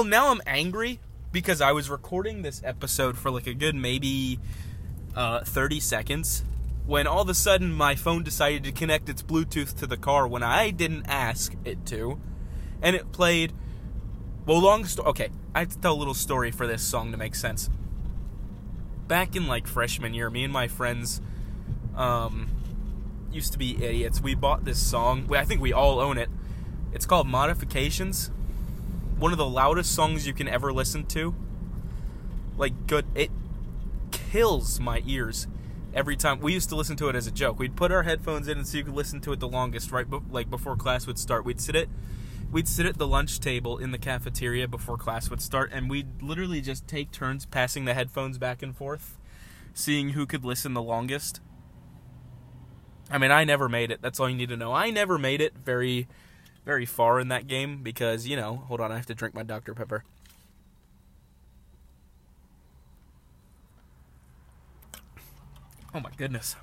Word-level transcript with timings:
well, 0.00 0.08
now 0.08 0.30
I'm 0.30 0.40
angry 0.46 0.98
because 1.30 1.60
I 1.60 1.72
was 1.72 1.90
recording 1.90 2.40
this 2.40 2.62
episode 2.64 3.18
for 3.18 3.30
like 3.30 3.46
a 3.46 3.52
good 3.52 3.74
maybe 3.74 4.40
uh, 5.14 5.40
30 5.40 5.78
seconds 5.78 6.42
when 6.86 7.06
all 7.06 7.20
of 7.20 7.28
a 7.28 7.34
sudden 7.34 7.70
my 7.70 7.94
phone 7.96 8.22
decided 8.22 8.64
to 8.64 8.72
connect 8.72 9.10
its 9.10 9.22
Bluetooth 9.22 9.78
to 9.78 9.86
the 9.86 9.98
car 9.98 10.26
when 10.26 10.42
I 10.42 10.70
didn't 10.70 11.04
ask 11.04 11.54
it 11.66 11.84
to, 11.88 12.18
and 12.80 12.96
it 12.96 13.12
played. 13.12 13.52
Well, 14.46 14.62
long 14.62 14.86
story. 14.86 15.08
Okay, 15.10 15.28
I 15.54 15.58
have 15.58 15.68
to 15.68 15.78
tell 15.78 15.92
a 15.92 15.98
little 15.98 16.14
story 16.14 16.50
for 16.50 16.66
this 16.66 16.80
song 16.82 17.10
to 17.10 17.18
make 17.18 17.34
sense. 17.34 17.68
Back 19.06 19.36
in 19.36 19.46
like 19.46 19.66
freshman 19.66 20.14
year, 20.14 20.30
me 20.30 20.44
and 20.44 20.52
my 20.52 20.66
friends 20.66 21.20
um, 21.94 22.48
used 23.30 23.52
to 23.52 23.58
be 23.58 23.76
idiots. 23.84 24.22
We 24.22 24.34
bought 24.34 24.64
this 24.64 24.78
song. 24.82 25.30
I 25.30 25.44
think 25.44 25.60
we 25.60 25.74
all 25.74 26.00
own 26.00 26.16
it. 26.16 26.30
It's 26.90 27.04
called 27.04 27.26
Modifications. 27.26 28.30
One 29.20 29.32
of 29.32 29.38
the 29.38 29.46
loudest 29.46 29.94
songs 29.94 30.26
you 30.26 30.32
can 30.32 30.48
ever 30.48 30.72
listen 30.72 31.04
to. 31.08 31.34
Like 32.56 32.86
good, 32.86 33.04
it 33.14 33.30
kills 34.10 34.80
my 34.80 35.02
ears 35.06 35.46
every 35.92 36.16
time. 36.16 36.40
We 36.40 36.54
used 36.54 36.70
to 36.70 36.74
listen 36.74 36.96
to 36.96 37.08
it 37.10 37.14
as 37.14 37.26
a 37.26 37.30
joke. 37.30 37.58
We'd 37.58 37.76
put 37.76 37.92
our 37.92 38.02
headphones 38.04 38.48
in 38.48 38.56
and 38.56 38.66
so 38.66 38.78
you 38.78 38.84
could 38.84 38.94
listen 38.94 39.20
to 39.20 39.32
it 39.32 39.40
the 39.40 39.46
longest, 39.46 39.92
right? 39.92 40.06
Like 40.30 40.48
before 40.48 40.74
class 40.74 41.06
would 41.06 41.18
start. 41.18 41.44
We'd 41.44 41.60
sit 41.60 41.76
it. 41.76 41.90
We'd 42.50 42.66
sit 42.66 42.86
at 42.86 42.96
the 42.96 43.06
lunch 43.06 43.40
table 43.40 43.76
in 43.76 43.90
the 43.90 43.98
cafeteria 43.98 44.66
before 44.66 44.96
class 44.96 45.28
would 45.28 45.42
start, 45.42 45.70
and 45.70 45.88
we'd 45.88 46.22
literally 46.22 46.62
just 46.62 46.88
take 46.88 47.12
turns 47.12 47.44
passing 47.44 47.84
the 47.84 47.94
headphones 47.94 48.38
back 48.38 48.62
and 48.62 48.74
forth, 48.74 49.18
seeing 49.72 50.10
who 50.10 50.26
could 50.26 50.44
listen 50.44 50.74
the 50.74 50.82
longest. 50.82 51.40
I 53.10 53.18
mean, 53.18 53.30
I 53.30 53.44
never 53.44 53.68
made 53.68 53.90
it. 53.90 54.00
That's 54.02 54.18
all 54.18 54.28
you 54.28 54.34
need 54.34 54.48
to 54.48 54.56
know. 54.56 54.72
I 54.72 54.90
never 54.90 55.18
made 55.18 55.40
it 55.40 55.54
very, 55.64 56.08
very 56.70 56.86
far 56.86 57.18
in 57.18 57.26
that 57.26 57.48
game 57.48 57.82
because, 57.82 58.28
you 58.28 58.36
know, 58.36 58.62
hold 58.68 58.80
on, 58.80 58.92
I 58.92 58.96
have 58.96 59.06
to 59.06 59.14
drink 59.14 59.34
my 59.34 59.42
Dr. 59.42 59.74
Pepper. 59.74 60.04
Oh 65.92 65.98
my 65.98 66.12
goodness. 66.16 66.54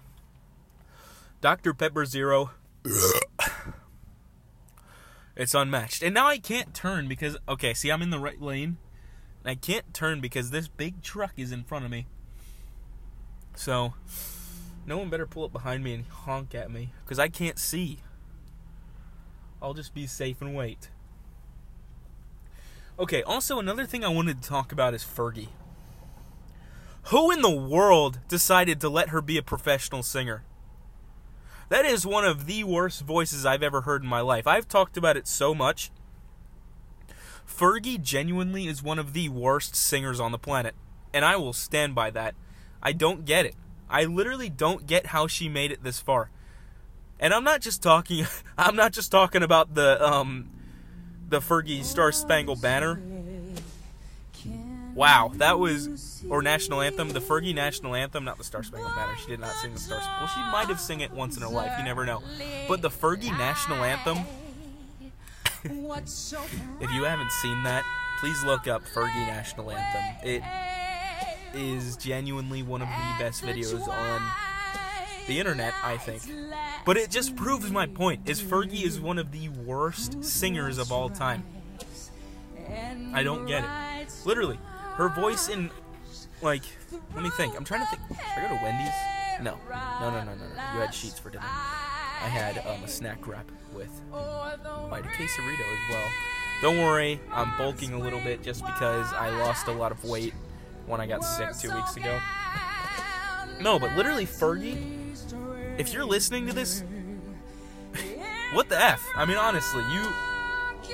Dr. 1.42 1.74
Pepper 1.74 2.06
Zero. 2.06 2.52
it's 5.36 5.54
unmatched. 5.54 6.02
And 6.02 6.14
now 6.14 6.28
I 6.28 6.38
can't 6.38 6.74
turn 6.74 7.10
because, 7.10 7.36
okay, 7.50 7.74
see, 7.74 7.92
I'm 7.92 8.02
in 8.02 8.10
the 8.10 8.18
right 8.18 8.42
lane. 8.42 8.78
And 9.44 9.52
I 9.52 9.56
can't 9.56 9.94
turn 9.94 10.22
because 10.22 10.52
this 10.52 10.70
big 10.70 11.02
truck 11.02 11.34
is 11.36 11.52
in 11.52 11.66
front 11.66 11.84
of 11.84 11.92
me. 11.92 12.06
So, 13.56 13.94
no 14.86 15.00
one 15.00 15.10
better 15.10 15.28
pull 15.28 15.44
up 15.44 15.52
behind 15.52 15.84
me 15.84 15.94
and 15.96 16.06
honk 16.06 16.56
at 16.56 16.72
me 16.72 16.94
because 17.04 17.20
I 17.20 17.28
can't 17.28 17.60
see. 17.60 18.00
I'll 19.62 19.74
just 19.74 19.94
be 19.94 20.08
safe 20.08 20.42
and 20.42 20.56
wait. 20.56 20.90
Okay, 23.00 23.22
also, 23.24 23.60
another 23.60 23.86
thing 23.86 24.04
I 24.04 24.10
wanted 24.10 24.42
to 24.42 24.50
talk 24.50 24.72
about 24.72 24.94
is 24.94 25.04
Fergie. 25.04 25.50
Who 27.06 27.32
in 27.32 27.42
the 27.42 27.50
world 27.50 28.20
decided 28.28 28.82
to 28.82 28.90
let 28.90 29.10
her 29.10 29.22
be 29.22 29.38
a 29.38 29.44
professional 29.44 30.04
singer? 30.04 30.44
That 31.70 31.86
is 31.86 32.06
one 32.06 32.26
of 32.26 32.46
the 32.46 32.64
worst 32.64 33.02
voices 33.02 33.46
I've 33.46 33.64
ever 33.64 33.82
heard 33.82 34.04
in 34.04 34.10
my 34.10 34.22
life. 34.22 34.48
I've 34.48 34.68
talked 34.68 34.98
about 34.98 35.18
it 35.18 35.28
so 35.28 35.54
much. 35.54 35.92
Fergie 37.48 38.02
genuinely 38.02 38.68
is 38.68 38.84
one 38.84 39.00
of 39.00 39.14
the 39.14 39.30
worst 39.30 39.76
singers 39.76 40.20
on 40.20 40.32
the 40.32 40.38
planet, 40.38 40.76
and 41.14 41.24
I 41.24 41.36
will 41.38 41.54
stand 41.54 41.96
by 41.96 42.10
that. 42.12 42.36
I 42.82 42.94
don't 42.94 43.26
get 43.26 43.46
it. 43.46 43.56
I 43.90 44.04
literally 44.04 44.50
don't 44.50 44.86
get 44.86 45.08
how 45.08 45.28
she 45.28 45.50
made 45.50 45.72
it 45.72 45.84
this 45.84 46.00
far. 46.00 46.30
And 47.20 47.34
I'm 47.34 47.44
not 47.44 47.62
just 47.62 47.82
talking 47.82 48.26
I'm 48.58 48.76
not 48.76 48.94
just 48.94 49.12
talking 49.12 49.44
about 49.44 49.74
the 49.74 50.04
um 50.06 50.50
the 51.30 51.40
Fergie 51.40 51.84
Star 51.84 52.12
Spangled 52.12 52.62
Banner. 52.62 53.00
Wow, 54.94 55.32
that 55.36 55.60
was 55.60 56.24
or 56.28 56.42
national 56.42 56.82
anthem, 56.82 57.10
the 57.10 57.20
Fergie 57.20 57.54
national 57.54 57.94
anthem, 57.94 58.24
not 58.24 58.38
the 58.40 58.44
Star 58.44 58.64
Spangled 58.64 58.96
Banner. 58.96 59.16
She 59.22 59.28
did 59.28 59.40
not 59.40 59.54
sing 59.56 59.74
the 59.74 59.80
Star. 59.80 60.02
Spangled. 60.02 60.22
Well, 60.22 60.30
she 60.30 60.52
might 60.52 60.68
have 60.68 60.80
sung 60.80 61.02
it 61.02 61.12
once 61.12 61.36
in 61.38 61.44
her 61.44 61.50
life. 61.50 61.72
You 61.78 61.86
never 61.86 62.06
know. 62.06 62.24
But 62.68 62.82
the 62.82 62.90
Fergie 62.90 63.36
national 63.38 63.84
anthem. 63.84 64.18
if 65.64 66.92
you 66.94 67.04
haven't 67.04 67.32
seen 67.32 67.64
that, 67.64 67.84
please 68.20 68.44
look 68.44 68.68
up 68.68 68.84
Fergie 68.86 69.28
national 69.28 69.72
anthem. 69.72 70.28
It 70.28 70.44
is 71.54 71.98
genuinely 71.98 72.64
one 72.64 72.82
of 72.82 72.88
the 72.88 73.24
best 73.24 73.44
videos 73.44 73.88
on 73.88 74.22
the 75.28 75.40
internet, 75.40 75.74
I 75.84 75.98
think. 75.98 76.24
But 76.86 76.98
it 76.98 77.10
just 77.10 77.36
proves 77.36 77.72
my 77.72 77.86
point. 77.86 78.28
Is 78.30 78.42
Fergie 78.42 78.84
is 78.84 79.00
one 79.00 79.18
of 79.18 79.32
the 79.32 79.50
worst 79.50 80.24
singers 80.24 80.78
of 80.78 80.92
all 80.92 81.10
time. 81.10 81.44
I 83.14 83.24
don't 83.24 83.46
get 83.46 83.64
it. 83.64 84.14
Literally, 84.26 84.60
her 84.96 85.10
voice 85.10 85.50
in 85.50 85.70
like 86.42 86.64
let 87.14 87.24
me 87.24 87.30
think. 87.32 87.56
I'm 87.56 87.64
trying 87.64 87.82
to 87.82 87.88
think. 87.88 88.02
Should 88.10 88.44
I 88.44 88.50
go 88.50 88.58
to 88.58 88.64
Wendy's? 88.64 88.94
No. 89.42 89.58
No, 89.70 90.10
no, 90.12 90.24
no, 90.24 90.34
no, 90.34 90.48
no. 90.48 90.74
You 90.74 90.80
had 90.80 90.90
Sheetz 90.90 91.20
for 91.20 91.30
dinner. 91.30 91.46
I 91.46 92.28
had 92.30 92.58
um, 92.66 92.84
a 92.84 92.88
snack 92.88 93.28
wrap 93.28 93.50
with 93.74 93.90
quite 94.12 95.06
a 95.06 95.10
quesarito 95.10 95.62
as 95.62 95.94
well. 95.94 96.10
Don't 96.62 96.78
worry, 96.80 97.20
I'm 97.32 97.56
bulking 97.58 97.94
a 97.94 98.00
little 98.00 98.20
bit 98.22 98.42
just 98.42 98.66
because 98.66 99.14
I 99.14 99.30
lost 99.30 99.68
a 99.68 99.72
lot 99.72 99.92
of 99.92 100.04
weight 100.04 100.34
when 100.88 101.00
I 101.00 101.06
got 101.06 101.24
sick 101.24 101.50
two 101.60 101.74
weeks 101.76 101.96
ago. 101.96 102.20
No, 103.62 103.78
but 103.78 103.96
literally, 103.96 104.26
Fergie, 104.26 105.07
if 105.78 105.94
you're 105.94 106.06
listening 106.06 106.48
to 106.48 106.54
this, 106.54 106.84
what 108.54 108.70
the 108.70 108.82
f? 108.82 109.06
I 109.16 109.26
mean, 109.26 109.38
honestly, 109.38 109.84
you 109.94 110.08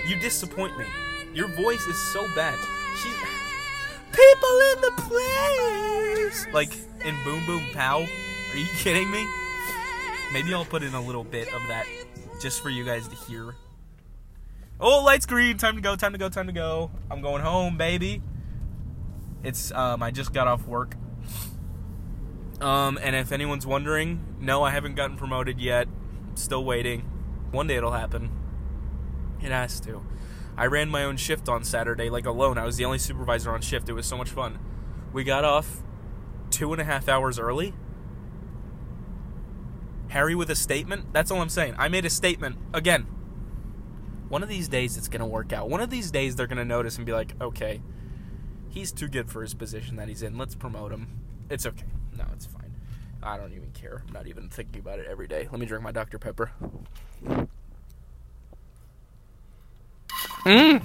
you 0.07 0.19
disappoint 0.19 0.77
me. 0.77 0.85
Your 1.33 1.47
voice 1.47 1.85
is 1.87 1.97
so 2.13 2.25
bad. 2.35 2.57
She's 3.01 3.15
people 4.11 4.59
in 4.73 4.81
the 4.81 4.91
place, 4.97 6.47
like 6.53 6.73
in 7.05 7.15
Boom 7.23 7.45
Boom 7.45 7.63
Pow. 7.73 8.01
Are 8.01 8.57
you 8.57 8.67
kidding 8.77 9.09
me? 9.09 9.25
Maybe 10.31 10.53
I'll 10.53 10.65
put 10.65 10.83
in 10.83 10.93
a 10.93 11.01
little 11.01 11.23
bit 11.23 11.47
of 11.53 11.61
that 11.67 11.85
just 12.41 12.61
for 12.61 12.69
you 12.69 12.83
guys 12.83 13.07
to 13.07 13.15
hear. 13.15 13.55
Oh, 14.79 15.03
lights 15.03 15.25
green. 15.25 15.57
Time 15.57 15.75
to 15.75 15.81
go. 15.81 15.95
Time 15.95 16.11
to 16.11 16.17
go. 16.17 16.29
Time 16.29 16.47
to 16.47 16.53
go. 16.53 16.91
I'm 17.09 17.21
going 17.21 17.41
home, 17.41 17.77
baby. 17.77 18.21
It's 19.43 19.71
um, 19.71 20.01
I 20.01 20.11
just 20.11 20.33
got 20.33 20.47
off 20.47 20.67
work. 20.67 20.95
Um, 22.61 22.97
and 23.01 23.15
if 23.15 23.31
anyone's 23.31 23.65
wondering, 23.65 24.37
no, 24.39 24.63
I 24.63 24.71
haven't 24.71 24.95
gotten 24.95 25.17
promoted 25.17 25.59
yet. 25.59 25.87
Still 26.35 26.63
waiting. 26.63 27.01
One 27.51 27.67
day 27.67 27.75
it'll 27.75 27.91
happen. 27.91 28.31
It 29.41 29.51
has 29.51 29.79
to. 29.81 30.05
I 30.55 30.67
ran 30.67 30.89
my 30.89 31.03
own 31.03 31.17
shift 31.17 31.49
on 31.49 31.63
Saturday, 31.63 32.09
like 32.09 32.25
alone. 32.25 32.57
I 32.57 32.65
was 32.65 32.77
the 32.77 32.85
only 32.85 32.99
supervisor 32.99 33.51
on 33.51 33.61
shift. 33.61 33.89
It 33.89 33.93
was 33.93 34.05
so 34.05 34.17
much 34.17 34.29
fun. 34.29 34.59
We 35.11 35.23
got 35.23 35.43
off 35.43 35.81
two 36.49 36.71
and 36.71 36.81
a 36.81 36.85
half 36.85 37.09
hours 37.09 37.39
early. 37.39 37.73
Harry 40.09 40.35
with 40.35 40.49
a 40.49 40.55
statement. 40.55 41.11
That's 41.11 41.31
all 41.31 41.41
I'm 41.41 41.49
saying. 41.49 41.75
I 41.77 41.87
made 41.87 42.05
a 42.05 42.09
statement. 42.09 42.57
Again, 42.73 43.07
one 44.29 44.43
of 44.43 44.49
these 44.49 44.67
days 44.67 44.95
it's 44.95 45.07
going 45.07 45.21
to 45.21 45.25
work 45.25 45.51
out. 45.51 45.69
One 45.69 45.81
of 45.81 45.89
these 45.89 46.11
days 46.11 46.35
they're 46.35 46.47
going 46.47 46.57
to 46.57 46.65
notice 46.65 46.97
and 46.97 47.05
be 47.05 47.13
like, 47.13 47.33
okay, 47.41 47.81
he's 48.69 48.91
too 48.91 49.07
good 49.07 49.29
for 49.31 49.41
his 49.41 49.53
position 49.55 49.95
that 49.95 50.07
he's 50.07 50.21
in. 50.21 50.37
Let's 50.37 50.55
promote 50.55 50.91
him. 50.91 51.19
It's 51.49 51.65
okay. 51.65 51.85
No, 52.17 52.25
it's 52.33 52.45
fine. 52.45 52.73
I 53.21 53.37
don't 53.37 53.53
even 53.53 53.71
care. 53.71 54.03
I'm 54.07 54.13
not 54.13 54.27
even 54.27 54.49
thinking 54.49 54.81
about 54.81 54.99
it 54.99 55.07
every 55.09 55.27
day. 55.27 55.47
Let 55.51 55.59
me 55.59 55.65
drink 55.65 55.83
my 55.83 55.91
Dr. 55.91 56.19
Pepper. 56.19 56.51
Mmm. 60.45 60.81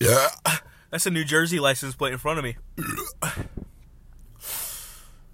Yeah. 0.00 0.28
That's 0.90 1.06
a 1.06 1.10
New 1.10 1.24
Jersey 1.24 1.58
license 1.58 1.94
plate 1.94 2.12
in 2.12 2.18
front 2.18 2.38
of 2.38 2.44
me. 2.44 2.56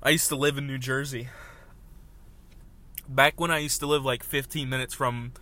I 0.02 0.10
used 0.10 0.28
to 0.28 0.36
live 0.36 0.56
in 0.56 0.66
New 0.66 0.78
Jersey. 0.78 1.28
Back 3.08 3.40
when 3.40 3.50
I 3.50 3.58
used 3.58 3.80
to 3.80 3.86
live 3.86 4.04
like 4.04 4.22
15 4.22 4.68
minutes 4.68 4.94
from 4.94 5.32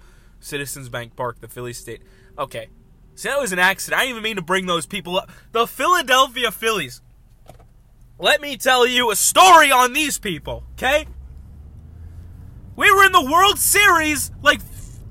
Citizens 0.40 0.88
Bank 0.88 1.17
Park, 1.17 1.40
the 1.40 1.49
Philly 1.49 1.72
State. 1.75 2.02
Okay. 2.38 2.69
See, 3.17 3.31
that 3.31 3.41
was 3.41 3.53
an 3.53 3.59
accident. 3.59 3.99
I 3.99 4.05
didn't 4.05 4.19
even 4.19 4.23
mean 4.23 4.37
to 4.37 4.43
bring 4.43 4.67
those 4.67 4.85
people 4.85 5.17
up. 5.17 5.31
The 5.53 5.67
Philadelphia 5.67 6.51
Phillies. 6.51 7.01
Let 8.19 8.43
me 8.43 8.59
tell 8.59 8.87
you 8.87 9.11
a 9.11 9.17
story 9.17 9.73
on 9.73 9.95
these 9.95 10.19
people, 10.19 10.65
okay? 10.73 11.07
We 12.77 12.93
were 12.93 13.07
in 13.07 13.13
the 13.13 13.25
World 13.25 13.59
Series 13.59 14.31
like 14.43 14.61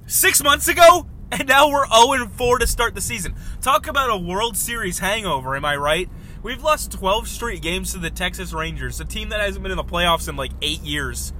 six 0.05 0.43
months 0.43 0.67
ago, 0.67 1.07
and 1.31 1.47
now 1.47 1.67
we're 1.69 1.87
0 1.87 2.27
4 2.27 2.59
to 2.59 2.67
start 2.67 2.93
the 2.93 3.01
season. 3.01 3.33
Talk 3.59 3.87
about 3.87 4.11
a 4.11 4.17
World 4.17 4.55
Series 4.55 4.99
hangover, 4.99 5.55
am 5.55 5.65
I 5.65 5.75
right? 5.75 6.07
We've 6.43 6.63
lost 6.63 6.91
12 6.91 7.27
straight 7.27 7.63
games 7.63 7.93
to 7.93 7.97
the 7.97 8.11
Texas 8.11 8.53
Rangers, 8.53 8.99
a 8.99 9.05
team 9.05 9.29
that 9.29 9.39
hasn't 9.39 9.63
been 9.63 9.71
in 9.71 9.77
the 9.77 9.83
playoffs 9.83 10.29
in 10.29 10.35
like 10.35 10.51
eight 10.61 10.81
years. 10.81 11.33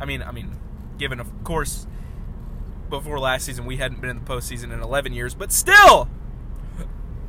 I 0.00 0.06
mean, 0.06 0.22
I 0.22 0.32
mean, 0.32 0.56
given 0.96 1.20
of 1.20 1.44
course, 1.44 1.86
before 2.90 3.18
last 3.18 3.44
season 3.46 3.66
we 3.66 3.76
hadn't 3.76 4.00
been 4.00 4.10
in 4.10 4.18
the 4.18 4.24
postseason 4.24 4.72
in 4.72 4.80
11 4.80 5.12
years, 5.12 5.34
but 5.34 5.52
still. 5.52 6.08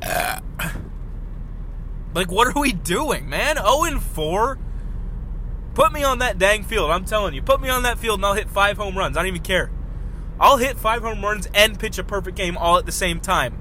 like, 2.14 2.30
what 2.30 2.48
are 2.48 2.60
we 2.60 2.72
doing, 2.72 3.28
man? 3.28 3.56
0 3.56 3.84
and 3.84 4.02
4. 4.02 4.58
Put 5.74 5.92
me 5.92 6.02
on 6.02 6.18
that 6.18 6.38
dang 6.38 6.64
field. 6.64 6.90
I'm 6.90 7.04
telling 7.04 7.34
you, 7.34 7.42
put 7.42 7.60
me 7.60 7.68
on 7.68 7.84
that 7.84 7.98
field 7.98 8.18
and 8.18 8.26
I'll 8.26 8.34
hit 8.34 8.50
five 8.50 8.76
home 8.76 8.98
runs. 8.98 9.16
I 9.16 9.20
don't 9.20 9.28
even 9.28 9.42
care. 9.42 9.70
I'll 10.40 10.56
hit 10.56 10.76
five 10.76 11.02
home 11.02 11.22
runs 11.22 11.46
and 11.54 11.78
pitch 11.78 11.98
a 11.98 12.04
perfect 12.04 12.36
game 12.36 12.56
all 12.56 12.78
at 12.78 12.86
the 12.86 12.92
same 12.92 13.20
time. 13.20 13.56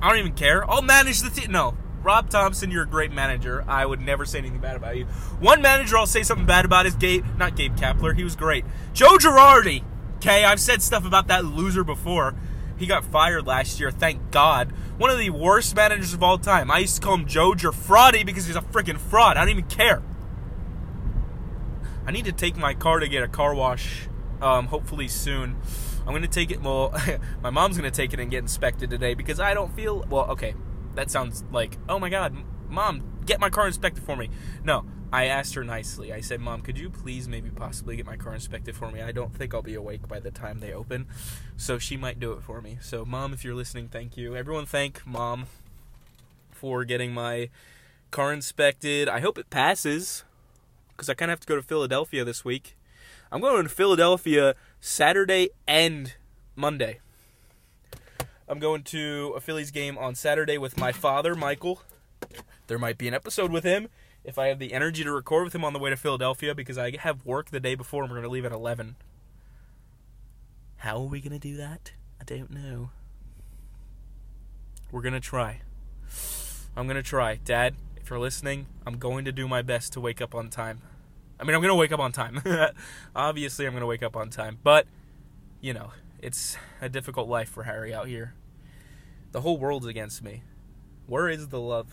I 0.00 0.08
don't 0.08 0.18
even 0.18 0.32
care. 0.32 0.68
I'll 0.70 0.82
manage 0.82 1.20
the 1.20 1.28
team. 1.28 1.52
No, 1.52 1.76
Rob 2.02 2.30
Thomson, 2.30 2.70
you're 2.70 2.84
a 2.84 2.88
great 2.88 3.12
manager. 3.12 3.64
I 3.66 3.84
would 3.84 4.00
never 4.00 4.24
say 4.24 4.38
anything 4.38 4.60
bad 4.60 4.76
about 4.76 4.96
you. 4.96 5.04
One 5.40 5.60
manager 5.60 5.98
I'll 5.98 6.06
say 6.06 6.22
something 6.22 6.46
bad 6.46 6.64
about 6.64 6.86
is 6.86 6.94
Gabe, 6.94 7.24
not 7.36 7.56
Gabe 7.56 7.76
Kapler. 7.76 8.16
He 8.16 8.24
was 8.24 8.36
great. 8.36 8.64
Joe 8.92 9.16
Girardi. 9.18 9.84
Okay, 10.18 10.44
I've 10.44 10.58
said 10.58 10.82
stuff 10.82 11.06
about 11.06 11.28
that 11.28 11.44
loser 11.44 11.84
before. 11.84 12.34
He 12.76 12.86
got 12.86 13.04
fired 13.04 13.46
last 13.46 13.78
year, 13.78 13.92
thank 13.92 14.32
God. 14.32 14.72
One 14.98 15.10
of 15.10 15.18
the 15.18 15.30
worst 15.30 15.76
managers 15.76 16.12
of 16.12 16.24
all 16.24 16.38
time. 16.38 16.72
I 16.72 16.78
used 16.78 16.96
to 16.96 17.00
call 17.00 17.14
him 17.14 17.26
Joe 17.26 17.52
Fraudy 17.52 18.26
because 18.26 18.46
he's 18.46 18.56
a 18.56 18.60
freaking 18.60 18.98
fraud. 18.98 19.36
I 19.36 19.42
don't 19.42 19.50
even 19.50 19.66
care. 19.66 20.02
I 22.04 22.10
need 22.10 22.24
to 22.24 22.32
take 22.32 22.56
my 22.56 22.74
car 22.74 22.98
to 22.98 23.06
get 23.06 23.22
a 23.22 23.28
car 23.28 23.54
wash, 23.54 24.08
um, 24.42 24.66
hopefully 24.66 25.06
soon. 25.06 25.56
I'm 26.04 26.12
gonna 26.12 26.26
take 26.26 26.50
it. 26.50 26.62
Well, 26.62 26.92
my 27.42 27.50
mom's 27.50 27.76
gonna 27.76 27.90
take 27.90 28.12
it 28.12 28.18
and 28.18 28.28
get 28.30 28.38
inspected 28.38 28.90
today 28.90 29.14
because 29.14 29.38
I 29.38 29.54
don't 29.54 29.72
feel. 29.76 30.04
Well, 30.08 30.30
okay, 30.30 30.54
that 30.94 31.12
sounds 31.12 31.44
like, 31.52 31.78
oh 31.88 32.00
my 32.00 32.08
god, 32.08 32.34
mom, 32.68 33.02
get 33.28 33.38
my 33.38 33.50
car 33.50 33.66
inspected 33.66 34.02
for 34.02 34.16
me. 34.16 34.30
No, 34.64 34.84
I 35.12 35.26
asked 35.26 35.54
her 35.54 35.62
nicely. 35.62 36.12
I 36.12 36.20
said, 36.20 36.40
Mom, 36.40 36.62
could 36.62 36.78
you 36.78 36.88
please 36.88 37.28
maybe 37.28 37.50
possibly 37.50 37.94
get 37.96 38.06
my 38.06 38.16
car 38.16 38.34
inspected 38.34 38.74
for 38.74 38.90
me? 38.90 39.02
I 39.02 39.12
don't 39.12 39.34
think 39.34 39.54
I'll 39.54 39.62
be 39.62 39.74
awake 39.74 40.08
by 40.08 40.18
the 40.18 40.30
time 40.30 40.60
they 40.60 40.72
open. 40.72 41.06
So 41.56 41.78
she 41.78 41.96
might 41.96 42.18
do 42.18 42.32
it 42.32 42.42
for 42.42 42.60
me. 42.60 42.78
So, 42.80 43.04
Mom, 43.04 43.32
if 43.32 43.44
you're 43.44 43.54
listening, 43.54 43.88
thank 43.88 44.16
you. 44.16 44.34
Everyone, 44.34 44.66
thank 44.66 45.06
Mom 45.06 45.46
for 46.50 46.84
getting 46.84 47.12
my 47.12 47.50
car 48.10 48.32
inspected. 48.32 49.08
I 49.08 49.20
hope 49.20 49.38
it 49.38 49.50
passes 49.50 50.24
because 50.88 51.10
I 51.10 51.14
kind 51.14 51.30
of 51.30 51.34
have 51.34 51.40
to 51.40 51.46
go 51.46 51.56
to 51.56 51.62
Philadelphia 51.62 52.24
this 52.24 52.44
week. 52.44 52.76
I'm 53.30 53.42
going 53.42 53.62
to 53.62 53.68
Philadelphia 53.68 54.54
Saturday 54.80 55.50
and 55.66 56.14
Monday. 56.56 57.00
I'm 58.48 58.58
going 58.58 58.82
to 58.84 59.34
a 59.36 59.40
Phillies 59.40 59.70
game 59.70 59.98
on 59.98 60.14
Saturday 60.14 60.56
with 60.56 60.78
my 60.78 60.92
father, 60.92 61.34
Michael. 61.34 61.82
There 62.68 62.78
might 62.78 62.98
be 62.98 63.08
an 63.08 63.14
episode 63.14 63.50
with 63.50 63.64
him 63.64 63.88
if 64.24 64.38
I 64.38 64.48
have 64.48 64.58
the 64.58 64.74
energy 64.74 65.02
to 65.02 65.10
record 65.10 65.44
with 65.44 65.54
him 65.54 65.64
on 65.64 65.72
the 65.72 65.78
way 65.78 65.88
to 65.88 65.96
Philadelphia 65.96 66.54
because 66.54 66.76
I 66.76 66.96
have 66.98 67.24
work 67.24 67.50
the 67.50 67.60
day 67.60 67.74
before 67.74 68.02
and 68.02 68.12
we're 68.12 68.18
going 68.18 68.28
to 68.28 68.32
leave 68.32 68.44
at 68.44 68.52
11. 68.52 68.96
How 70.76 70.98
are 70.98 71.06
we 71.06 71.20
going 71.20 71.32
to 71.32 71.38
do 71.38 71.56
that? 71.56 71.92
I 72.20 72.24
don't 72.24 72.50
know. 72.50 72.90
We're 74.92 75.00
going 75.00 75.14
to 75.14 75.20
try. 75.20 75.62
I'm 76.76 76.86
going 76.86 76.96
to 76.96 77.02
try. 77.02 77.36
Dad, 77.42 77.74
if 77.96 78.10
you're 78.10 78.18
listening, 78.18 78.66
I'm 78.86 78.98
going 78.98 79.24
to 79.24 79.32
do 79.32 79.48
my 79.48 79.62
best 79.62 79.94
to 79.94 80.00
wake 80.00 80.20
up 80.20 80.34
on 80.34 80.50
time. 80.50 80.82
I 81.40 81.44
mean, 81.44 81.54
I'm 81.54 81.62
going 81.62 81.72
to 81.72 81.74
wake 81.74 81.92
up 81.92 82.00
on 82.00 82.12
time. 82.12 82.42
Obviously, 83.16 83.66
I'm 83.66 83.72
going 83.72 83.80
to 83.80 83.86
wake 83.86 84.02
up 84.02 84.14
on 84.14 84.28
time. 84.28 84.58
But, 84.62 84.86
you 85.62 85.72
know, 85.72 85.92
it's 86.20 86.58
a 86.82 86.90
difficult 86.90 87.30
life 87.30 87.48
for 87.48 87.62
Harry 87.62 87.94
out 87.94 88.08
here. 88.08 88.34
The 89.32 89.40
whole 89.40 89.56
world's 89.56 89.86
against 89.86 90.22
me. 90.22 90.42
Where 91.06 91.30
is 91.30 91.48
the 91.48 91.60
love? 91.60 91.86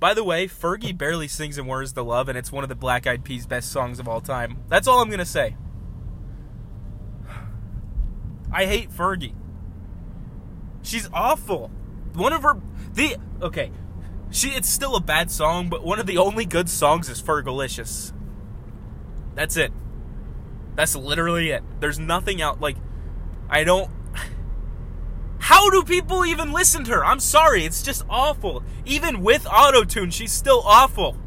By 0.00 0.14
the 0.14 0.22
way, 0.22 0.46
Fergie 0.46 0.96
barely 0.96 1.26
sings 1.26 1.58
in 1.58 1.66
Where's 1.66 1.94
the 1.94 2.04
Love, 2.04 2.28
and 2.28 2.38
it's 2.38 2.52
one 2.52 2.62
of 2.62 2.68
the 2.68 2.76
Black 2.76 3.06
Eyed 3.06 3.24
Peas' 3.24 3.46
best 3.46 3.72
songs 3.72 3.98
of 3.98 4.08
all 4.08 4.20
time. 4.20 4.58
That's 4.68 4.86
all 4.86 5.00
I'm 5.00 5.08
going 5.08 5.18
to 5.18 5.24
say. 5.24 5.56
I 8.52 8.66
hate 8.66 8.90
Fergie. 8.90 9.34
She's 10.82 11.08
awful. 11.12 11.70
One 12.14 12.32
of 12.32 12.42
her 12.42 12.60
the 12.94 13.16
okay, 13.42 13.70
she 14.30 14.48
it's 14.50 14.68
still 14.68 14.96
a 14.96 15.00
bad 15.00 15.30
song, 15.30 15.68
but 15.68 15.84
one 15.84 16.00
of 16.00 16.06
the 16.06 16.18
only 16.18 16.44
good 16.44 16.68
songs 16.68 17.08
is 17.08 17.20
Fergalicious. 17.20 18.12
That's 19.34 19.56
it. 19.56 19.72
That's 20.76 20.96
literally 20.96 21.50
it. 21.50 21.62
There's 21.80 21.98
nothing 21.98 22.40
out 22.40 22.60
like 22.60 22.76
I 23.50 23.64
don't 23.64 23.90
how 25.58 25.70
do 25.70 25.82
people 25.82 26.24
even 26.24 26.52
listen 26.52 26.84
to 26.84 26.92
her? 26.92 27.04
I'm 27.04 27.18
sorry, 27.18 27.64
it's 27.64 27.82
just 27.82 28.04
awful. 28.08 28.62
Even 28.86 29.24
with 29.24 29.42
autotune, 29.42 30.12
she's 30.12 30.30
still 30.32 30.62
awful. 30.64 31.16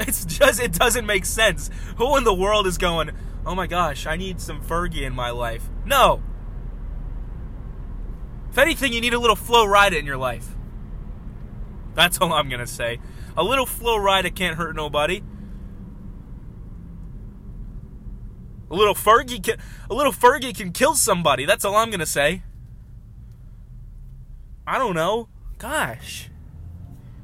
It's 0.00 0.24
just, 0.24 0.60
it 0.60 0.72
doesn't 0.72 1.06
make 1.06 1.24
sense. 1.24 1.70
Who 1.98 2.16
in 2.16 2.24
the 2.24 2.34
world 2.34 2.66
is 2.66 2.78
going, 2.78 3.12
oh 3.46 3.54
my 3.54 3.68
gosh, 3.68 4.06
I 4.08 4.16
need 4.16 4.40
some 4.40 4.60
Fergie 4.60 5.02
in 5.02 5.14
my 5.14 5.30
life? 5.30 5.70
No. 5.86 6.20
If 8.50 8.58
anything, 8.58 8.92
you 8.92 9.00
need 9.00 9.14
a 9.14 9.20
little 9.20 9.36
Flo 9.36 9.64
Rida 9.64 9.96
in 9.96 10.04
your 10.04 10.16
life. 10.16 10.56
That's 11.94 12.18
all 12.18 12.32
I'm 12.32 12.48
gonna 12.48 12.66
say. 12.66 12.98
A 13.36 13.44
little 13.44 13.66
Flo 13.66 13.96
Rida 13.96 14.34
can't 14.34 14.56
hurt 14.56 14.74
nobody. 14.74 15.22
A 18.68 18.74
little 18.74 18.96
Fergie 18.96 19.40
can, 19.40 19.58
a 19.88 19.94
little 19.94 20.12
Fergie 20.12 20.56
can 20.56 20.72
kill 20.72 20.96
somebody. 20.96 21.44
That's 21.44 21.64
all 21.64 21.76
I'm 21.76 21.92
gonna 21.92 22.04
say. 22.04 22.42
I 24.66 24.78
don't 24.78 24.94
know. 24.94 25.28
Gosh. 25.58 26.30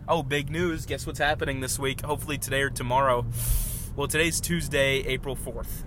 Oh, 0.06 0.22
big 0.22 0.50
news. 0.50 0.84
Guess 0.84 1.06
what's 1.06 1.18
happening 1.18 1.60
this 1.60 1.78
week? 1.78 2.02
Hopefully 2.02 2.36
today 2.36 2.60
or 2.60 2.68
tomorrow. 2.68 3.24
Well, 3.96 4.08
today's 4.08 4.42
Tuesday, 4.42 4.98
April 5.06 5.34
4th. 5.34 5.84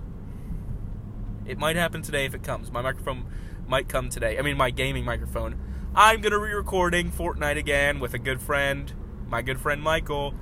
It 1.45 1.59
might 1.59 1.75
happen 1.75 2.01
today 2.01 2.25
if 2.25 2.33
it 2.33 2.41
comes. 2.41 2.71
My 2.71 2.81
microphone 2.81 3.27
might 3.67 3.87
come 3.87 4.09
today. 4.09 4.39
I 4.39 4.41
mean, 4.41 4.57
my 4.57 4.71
gaming 4.71 5.05
microphone. 5.05 5.59
I'm 5.93 6.21
going 6.21 6.31
to 6.31 6.39
be 6.39 6.55
recording 6.55 7.11
Fortnite 7.11 7.57
again 7.57 7.99
with 7.99 8.15
a 8.15 8.19
good 8.19 8.41
friend, 8.41 8.91
my 9.29 9.43
good 9.43 9.59
friend 9.59 9.79
Michael. 9.79 10.33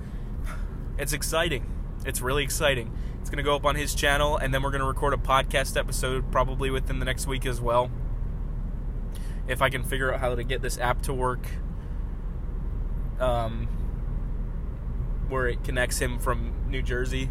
It's 0.97 1.11
exciting. 1.11 1.69
It's 2.05 2.21
really 2.21 2.43
exciting. 2.43 2.95
It's 3.19 3.29
going 3.29 3.37
to 3.37 3.43
go 3.43 3.55
up 3.55 3.65
on 3.65 3.75
his 3.75 3.95
channel, 3.95 4.37
and 4.37 4.53
then 4.53 4.63
we're 4.63 4.71
going 4.71 4.81
to 4.81 4.87
record 4.87 5.13
a 5.13 5.17
podcast 5.17 5.75
episode 5.75 6.31
probably 6.31 6.69
within 6.69 6.99
the 6.99 7.05
next 7.05 7.27
week 7.27 7.45
as 7.45 7.59
well 7.59 7.91
if 9.47 9.61
I 9.61 9.69
can 9.69 9.83
figure 9.83 10.13
out 10.13 10.19
how 10.19 10.35
to 10.35 10.43
get 10.43 10.61
this 10.61 10.77
app 10.77 11.01
to 11.03 11.13
work, 11.13 11.45
um, 13.19 13.67
where 15.29 15.47
it 15.47 15.63
connects 15.63 15.99
him 15.99 16.19
from 16.19 16.53
New 16.69 16.81
Jersey 16.81 17.29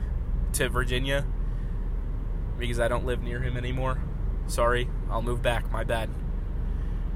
to 0.54 0.68
Virginia, 0.68 1.24
because 2.58 2.80
I 2.80 2.88
don't 2.88 3.06
live 3.06 3.22
near 3.22 3.40
him 3.40 3.56
anymore. 3.56 4.00
Sorry, 4.46 4.88
I'll 5.10 5.22
move 5.22 5.42
back. 5.42 5.70
My 5.70 5.84
bad. 5.84 6.10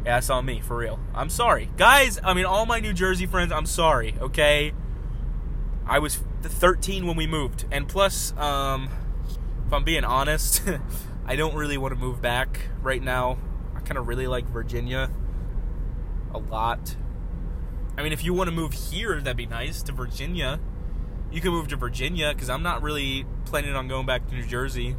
That's 0.04 0.28
on 0.28 0.44
me, 0.44 0.60
for 0.60 0.76
real. 0.76 1.00
I'm 1.14 1.30
sorry. 1.30 1.70
Guys, 1.76 2.20
I 2.22 2.34
mean, 2.34 2.44
all 2.44 2.66
my 2.66 2.78
New 2.78 2.92
Jersey 2.92 3.26
friends, 3.26 3.52
I'm 3.52 3.66
sorry, 3.66 4.14
okay? 4.20 4.72
I 5.86 5.98
was 5.98 6.22
13 6.42 7.06
when 7.06 7.16
we 7.16 7.26
moved. 7.26 7.64
And 7.70 7.88
plus, 7.88 8.36
um, 8.36 8.90
if 9.66 9.72
I'm 9.72 9.84
being 9.84 10.04
honest, 10.04 10.62
I 11.26 11.36
don't 11.36 11.54
really 11.54 11.78
want 11.78 11.94
to 11.94 12.00
move 12.00 12.20
back 12.20 12.68
right 12.82 13.02
now 13.02 13.38
kind 13.84 13.98
of 13.98 14.08
really 14.08 14.26
like 14.26 14.46
Virginia 14.46 15.10
a 16.32 16.38
lot. 16.38 16.96
I 17.96 18.02
mean, 18.02 18.12
if 18.12 18.24
you 18.24 18.34
want 18.34 18.48
to 18.48 18.54
move 18.54 18.72
here, 18.72 19.20
that'd 19.20 19.36
be 19.36 19.46
nice 19.46 19.82
to 19.84 19.92
Virginia. 19.92 20.58
You 21.30 21.40
can 21.40 21.52
move 21.52 21.68
to 21.68 21.76
Virginia 21.76 22.32
because 22.32 22.50
I'm 22.50 22.62
not 22.62 22.82
really 22.82 23.24
planning 23.44 23.74
on 23.74 23.88
going 23.88 24.06
back 24.06 24.26
to 24.28 24.34
New 24.34 24.44
Jersey. 24.44 24.96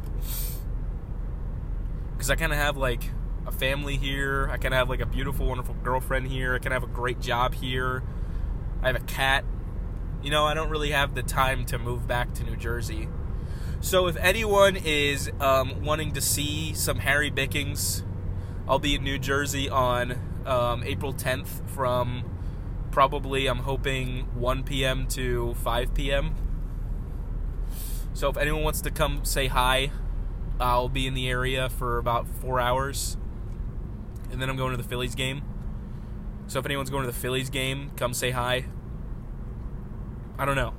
Because 2.12 2.30
I 2.30 2.36
kind 2.36 2.52
of 2.52 2.58
have 2.58 2.76
like 2.76 3.02
a 3.46 3.52
family 3.52 3.96
here. 3.96 4.48
I 4.50 4.56
kind 4.56 4.72
of 4.72 4.78
have 4.78 4.88
like 4.88 5.00
a 5.00 5.06
beautiful, 5.06 5.46
wonderful 5.46 5.74
girlfriend 5.82 6.28
here. 6.28 6.54
I 6.54 6.58
kind 6.58 6.74
of 6.74 6.82
have 6.82 6.90
a 6.90 6.92
great 6.92 7.20
job 7.20 7.54
here. 7.54 8.02
I 8.82 8.86
have 8.88 8.96
a 8.96 9.00
cat. 9.00 9.44
You 10.22 10.30
know, 10.30 10.44
I 10.44 10.54
don't 10.54 10.70
really 10.70 10.90
have 10.90 11.14
the 11.14 11.22
time 11.22 11.66
to 11.66 11.78
move 11.78 12.06
back 12.06 12.32
to 12.34 12.44
New 12.44 12.56
Jersey. 12.56 13.08
So 13.80 14.06
if 14.06 14.16
anyone 14.16 14.76
is 14.76 15.30
um, 15.38 15.84
wanting 15.84 16.12
to 16.14 16.20
see 16.20 16.72
some 16.72 16.98
Harry 16.98 17.30
Bickings 17.30 18.02
I'll 18.68 18.78
be 18.80 18.96
in 18.96 19.04
New 19.04 19.18
Jersey 19.18 19.68
on 19.68 20.18
um, 20.44 20.82
April 20.82 21.14
10th 21.14 21.68
from 21.70 22.24
probably, 22.90 23.46
I'm 23.46 23.58
hoping, 23.58 24.22
1 24.34 24.64
p.m. 24.64 25.06
to 25.08 25.54
5 25.54 25.94
p.m. 25.94 26.34
So 28.12 28.28
if 28.28 28.36
anyone 28.36 28.62
wants 28.62 28.80
to 28.80 28.90
come 28.90 29.24
say 29.24 29.46
hi, 29.46 29.92
I'll 30.58 30.88
be 30.88 31.06
in 31.06 31.14
the 31.14 31.28
area 31.28 31.68
for 31.68 31.98
about 31.98 32.26
four 32.26 32.58
hours. 32.58 33.16
And 34.30 34.42
then 34.42 34.48
I'm 34.48 34.56
going 34.56 34.72
to 34.72 34.76
the 34.76 34.88
Phillies 34.88 35.14
game. 35.14 35.42
So 36.48 36.58
if 36.58 36.64
anyone's 36.64 36.90
going 36.90 37.02
to 37.04 37.12
the 37.12 37.18
Phillies 37.18 37.50
game, 37.50 37.90
come 37.96 38.14
say 38.14 38.30
hi. 38.30 38.64
I 40.38 40.44
don't 40.44 40.56
know. 40.56 40.74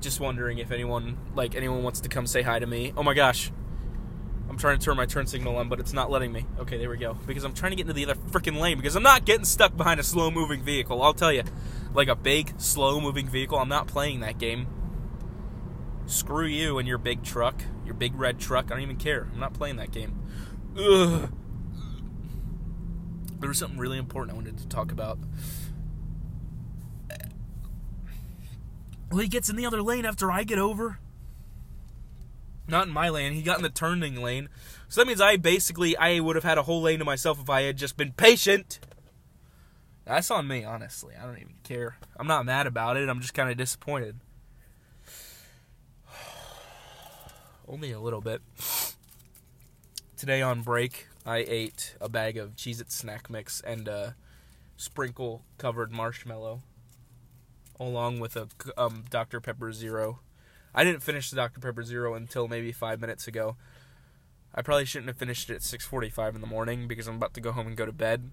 Just 0.00 0.20
wondering 0.20 0.58
if 0.58 0.70
anyone 0.70 1.18
like 1.34 1.54
anyone 1.54 1.82
wants 1.82 2.00
to 2.00 2.08
come 2.08 2.26
say 2.26 2.42
hi 2.42 2.58
to 2.58 2.66
me. 2.66 2.92
Oh 2.96 3.02
my 3.02 3.12
gosh. 3.12 3.50
I'm 4.50 4.58
trying 4.58 4.78
to 4.78 4.84
turn 4.84 4.96
my 4.96 5.06
turn 5.06 5.28
signal 5.28 5.56
on, 5.56 5.68
but 5.68 5.78
it's 5.78 5.92
not 5.92 6.10
letting 6.10 6.32
me. 6.32 6.44
Okay, 6.58 6.76
there 6.76 6.90
we 6.90 6.96
go. 6.98 7.14
Because 7.26 7.44
I'm 7.44 7.54
trying 7.54 7.70
to 7.70 7.76
get 7.76 7.82
into 7.82 7.94
the 7.94 8.04
other 8.04 8.16
freaking 8.16 8.60
lane 8.60 8.76
because 8.76 8.96
I'm 8.96 9.02
not 9.02 9.24
getting 9.24 9.44
stuck 9.44 9.76
behind 9.76 10.00
a 10.00 10.02
slow 10.02 10.30
moving 10.30 10.62
vehicle. 10.62 11.00
I'll 11.02 11.14
tell 11.14 11.32
you. 11.32 11.44
Like 11.94 12.08
a 12.08 12.14
big, 12.14 12.60
slow 12.60 13.00
moving 13.00 13.28
vehicle, 13.28 13.58
I'm 13.58 13.68
not 13.68 13.88
playing 13.88 14.20
that 14.20 14.38
game. 14.38 14.66
Screw 16.06 16.46
you 16.46 16.78
and 16.78 16.86
your 16.86 16.98
big 16.98 17.22
truck, 17.22 17.62
your 17.84 17.94
big 17.94 18.14
red 18.14 18.38
truck. 18.38 18.66
I 18.66 18.68
don't 18.70 18.82
even 18.82 18.96
care. 18.96 19.28
I'm 19.32 19.40
not 19.40 19.54
playing 19.54 19.76
that 19.76 19.90
game. 19.90 20.20
Ugh. 20.76 21.32
There 23.40 23.48
was 23.48 23.58
something 23.58 23.78
really 23.78 23.98
important 23.98 24.32
I 24.32 24.34
wanted 24.36 24.58
to 24.58 24.68
talk 24.68 24.92
about. 24.92 25.18
Well, 29.10 29.20
he 29.20 29.26
gets 29.26 29.48
in 29.48 29.56
the 29.56 29.66
other 29.66 29.82
lane 29.82 30.04
after 30.04 30.30
I 30.30 30.44
get 30.44 30.60
over. 30.60 30.99
Not 32.68 32.86
in 32.86 32.92
my 32.92 33.08
lane. 33.08 33.32
He 33.32 33.42
got 33.42 33.56
in 33.58 33.62
the 33.62 33.70
turning 33.70 34.22
lane. 34.22 34.48
So 34.88 35.00
that 35.00 35.06
means 35.06 35.20
I 35.20 35.36
basically 35.36 35.96
I 35.96 36.20
would 36.20 36.36
have 36.36 36.44
had 36.44 36.58
a 36.58 36.62
whole 36.62 36.82
lane 36.82 36.98
to 36.98 37.04
myself 37.04 37.40
if 37.40 37.50
I 37.50 37.62
had 37.62 37.76
just 37.76 37.96
been 37.96 38.12
patient. 38.12 38.80
That's 40.04 40.30
on 40.30 40.48
me, 40.48 40.64
honestly. 40.64 41.14
I 41.20 41.24
don't 41.24 41.36
even 41.36 41.54
care. 41.62 41.96
I'm 42.16 42.26
not 42.26 42.44
mad 42.44 42.66
about 42.66 42.96
it. 42.96 43.08
I'm 43.08 43.20
just 43.20 43.34
kind 43.34 43.50
of 43.50 43.56
disappointed. 43.56 44.16
Only 47.68 47.92
a 47.92 48.00
little 48.00 48.20
bit. 48.20 48.42
Today 50.16 50.42
on 50.42 50.62
break, 50.62 51.06
I 51.24 51.44
ate 51.46 51.94
a 52.00 52.08
bag 52.08 52.36
of 52.36 52.56
Cheez 52.56 52.80
It 52.80 52.90
snack 52.90 53.30
mix 53.30 53.60
and 53.60 53.88
a 53.88 54.16
sprinkle 54.76 55.44
covered 55.58 55.92
marshmallow, 55.92 56.60
along 57.78 58.18
with 58.18 58.36
a 58.36 58.48
um, 58.76 59.04
Dr. 59.10 59.40
Pepper 59.40 59.72
Zero. 59.72 60.20
I 60.74 60.84
didn't 60.84 61.02
finish 61.02 61.30
the 61.30 61.36
Dr. 61.36 61.60
Pepper 61.60 61.82
Zero 61.82 62.14
until 62.14 62.48
maybe 62.48 62.72
five 62.72 63.00
minutes 63.00 63.26
ago. 63.26 63.56
I 64.54 64.62
probably 64.62 64.84
shouldn't 64.84 65.08
have 65.08 65.16
finished 65.16 65.50
it 65.50 65.54
at 65.54 65.62
6:45 65.62 66.34
in 66.34 66.40
the 66.40 66.46
morning 66.46 66.88
because 66.88 67.06
I'm 67.06 67.16
about 67.16 67.34
to 67.34 67.40
go 67.40 67.52
home 67.52 67.66
and 67.66 67.76
go 67.76 67.86
to 67.86 67.92
bed. 67.92 68.30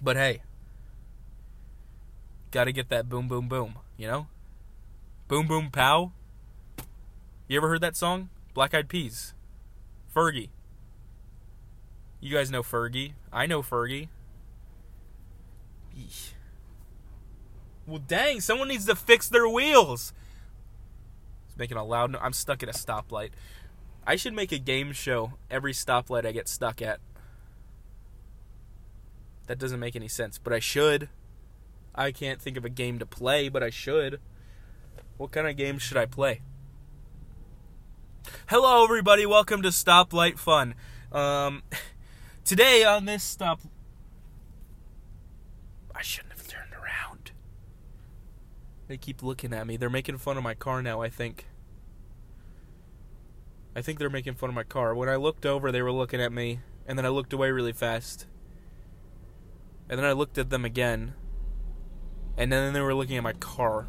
But 0.00 0.16
hey, 0.16 0.42
got 2.50 2.64
to 2.64 2.72
get 2.72 2.88
that 2.88 3.08
boom 3.08 3.28
boom 3.28 3.48
boom, 3.48 3.78
you 3.96 4.06
know? 4.06 4.26
Boom 5.28 5.46
boom 5.46 5.70
pow. 5.70 6.12
You 7.48 7.56
ever 7.56 7.68
heard 7.68 7.80
that 7.80 7.96
song? 7.96 8.28
Black 8.54 8.74
Eyed 8.74 8.88
Peas. 8.88 9.34
Fergie. 10.14 10.50
You 12.20 12.34
guys 12.34 12.50
know 12.50 12.62
Fergie. 12.62 13.12
I 13.32 13.46
know 13.46 13.62
Fergie. 13.62 14.08
Eesh. 15.96 16.32
Well, 17.86 18.02
dang, 18.06 18.40
someone 18.40 18.68
needs 18.68 18.86
to 18.86 18.94
fix 18.94 19.28
their 19.28 19.48
wheels. 19.48 20.12
It's 21.52 21.58
making 21.58 21.76
a 21.76 21.84
loud 21.84 22.12
no- 22.12 22.18
I'm 22.18 22.32
stuck 22.32 22.62
at 22.62 22.70
a 22.70 22.72
stoplight. 22.72 23.32
I 24.06 24.16
should 24.16 24.32
make 24.32 24.52
a 24.52 24.58
game 24.58 24.92
show 24.92 25.34
every 25.50 25.74
stoplight 25.74 26.24
I 26.24 26.32
get 26.32 26.48
stuck 26.48 26.80
at. 26.80 26.98
That 29.48 29.58
doesn't 29.58 29.78
make 29.78 29.94
any 29.94 30.08
sense, 30.08 30.38
but 30.38 30.54
I 30.54 30.60
should. 30.60 31.10
I 31.94 32.10
can't 32.10 32.40
think 32.40 32.56
of 32.56 32.64
a 32.64 32.70
game 32.70 32.98
to 33.00 33.04
play, 33.04 33.50
but 33.50 33.62
I 33.62 33.68
should. 33.68 34.18
What 35.18 35.30
kind 35.30 35.46
of 35.46 35.54
game 35.58 35.78
should 35.78 35.98
I 35.98 36.06
play? 36.06 36.40
Hello, 38.48 38.82
everybody. 38.82 39.26
Welcome 39.26 39.60
to 39.60 39.68
Stoplight 39.68 40.38
Fun. 40.38 40.74
Um, 41.12 41.64
today 42.46 42.82
on 42.82 43.04
this 43.04 43.22
stop, 43.22 43.60
I 45.94 46.00
shouldn't. 46.00 46.31
They 48.92 48.98
keep 48.98 49.22
looking 49.22 49.54
at 49.54 49.66
me. 49.66 49.78
They're 49.78 49.88
making 49.88 50.18
fun 50.18 50.36
of 50.36 50.42
my 50.42 50.52
car 50.52 50.82
now. 50.82 51.00
I 51.00 51.08
think. 51.08 51.46
I 53.74 53.80
think 53.80 53.98
they're 53.98 54.10
making 54.10 54.34
fun 54.34 54.50
of 54.50 54.54
my 54.54 54.64
car. 54.64 54.94
When 54.94 55.08
I 55.08 55.16
looked 55.16 55.46
over, 55.46 55.72
they 55.72 55.80
were 55.80 55.90
looking 55.90 56.20
at 56.20 56.30
me, 56.30 56.60
and 56.86 56.98
then 56.98 57.06
I 57.06 57.08
looked 57.08 57.32
away 57.32 57.50
really 57.52 57.72
fast. 57.72 58.26
And 59.88 59.98
then 59.98 60.04
I 60.04 60.12
looked 60.12 60.36
at 60.36 60.50
them 60.50 60.66
again, 60.66 61.14
and 62.36 62.52
then 62.52 62.74
they 62.74 62.82
were 62.82 62.94
looking 62.94 63.16
at 63.16 63.22
my 63.22 63.32
car. 63.32 63.86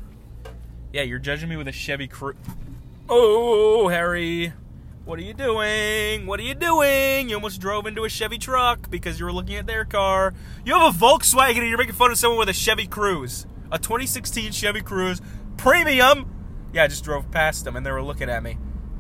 Yeah, 0.94 1.02
you're 1.02 1.20
judging 1.20 1.50
me 1.50 1.58
with 1.58 1.68
a 1.68 1.74
Chevy 1.74 2.08
Cruze. 2.08 2.38
Oh, 3.10 3.90
Harry. 3.90 4.54
What 5.04 5.20
are 5.20 5.24
you 5.24 5.34
doing? 5.34 6.28
What 6.28 6.40
are 6.40 6.44
you 6.44 6.56
doing? 6.56 7.28
You 7.28 7.36
almost 7.36 7.60
drove 7.60 7.88
into 7.88 8.06
a 8.06 8.10
Chevy 8.10 8.38
truck 8.38 8.90
because 8.90 9.20
you 9.20 9.26
were 9.26 9.34
looking 9.34 9.56
at 9.56 9.68
their 9.68 9.84
car. 9.84 10.34
You 10.64 10.76
have 10.76 10.96
a 10.96 10.98
Volkswagen 10.98 11.58
and 11.58 11.68
you're 11.68 11.78
making 11.78 11.96
fun 11.96 12.12
of 12.12 12.18
someone 12.18 12.40
with 12.40 12.48
a 12.48 12.54
Chevy 12.54 12.88
Cruze. 12.88 13.46
A 13.74 13.80
2016 13.80 14.51
Chevy 14.51 14.82
Cruze 14.82 15.20
premium. 15.58 16.30
Yeah, 16.74 16.84
I 16.84 16.88
just 16.88 17.03
drove 17.03 17.32
past 17.32 17.65
them 17.65 17.75
and 17.75 17.84
they 17.84 17.92
were 17.92 18.03
looking 18.03 18.30
at 18.30 18.44
me. 18.44 18.60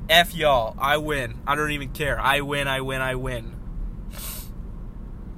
F 0.09 0.33
y'all. 0.33 0.75
I 0.79 0.97
win. 0.97 1.35
I 1.45 1.53
don't 1.53 1.71
even 1.71 1.89
care. 1.89 2.19
I 2.19 2.41
win, 2.41 2.67
I 2.67 2.81
win, 2.81 2.99
I 2.99 3.13
win. 3.13 3.55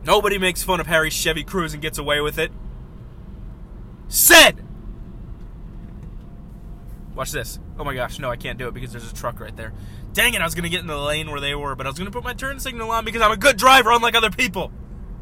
Nobody 0.05 0.37
makes 0.37 0.63
fun 0.63 0.79
of 0.79 0.87
Harry's 0.87 1.13
Chevy 1.13 1.43
Cruze 1.43 1.73
and 1.73 1.81
gets 1.81 1.97
away 1.97 2.21
with 2.21 2.39
it. 2.39 2.49
Said! 4.07 4.65
Watch 7.13 7.31
this. 7.31 7.59
Oh 7.77 7.83
my 7.83 7.93
gosh, 7.93 8.19
no, 8.19 8.29
I 8.29 8.37
can't 8.37 8.57
do 8.57 8.69
it 8.69 8.73
because 8.73 8.93
there's 8.93 9.11
a 9.11 9.13
truck 9.13 9.41
right 9.41 9.55
there. 9.57 9.73
Dang 10.13 10.33
it, 10.33 10.41
I 10.41 10.45
was 10.45 10.55
gonna 10.55 10.69
get 10.69 10.79
in 10.79 10.87
the 10.87 10.97
lane 10.97 11.29
where 11.29 11.41
they 11.41 11.55
were, 11.55 11.75
but 11.75 11.85
I 11.85 11.89
was 11.89 11.99
gonna 11.99 12.11
put 12.11 12.23
my 12.23 12.33
turn 12.33 12.61
signal 12.61 12.89
on 12.89 13.03
because 13.03 13.21
I'm 13.21 13.31
a 13.31 13.37
good 13.37 13.57
driver, 13.57 13.91
unlike 13.91 14.15
other 14.15 14.29
people 14.29 14.71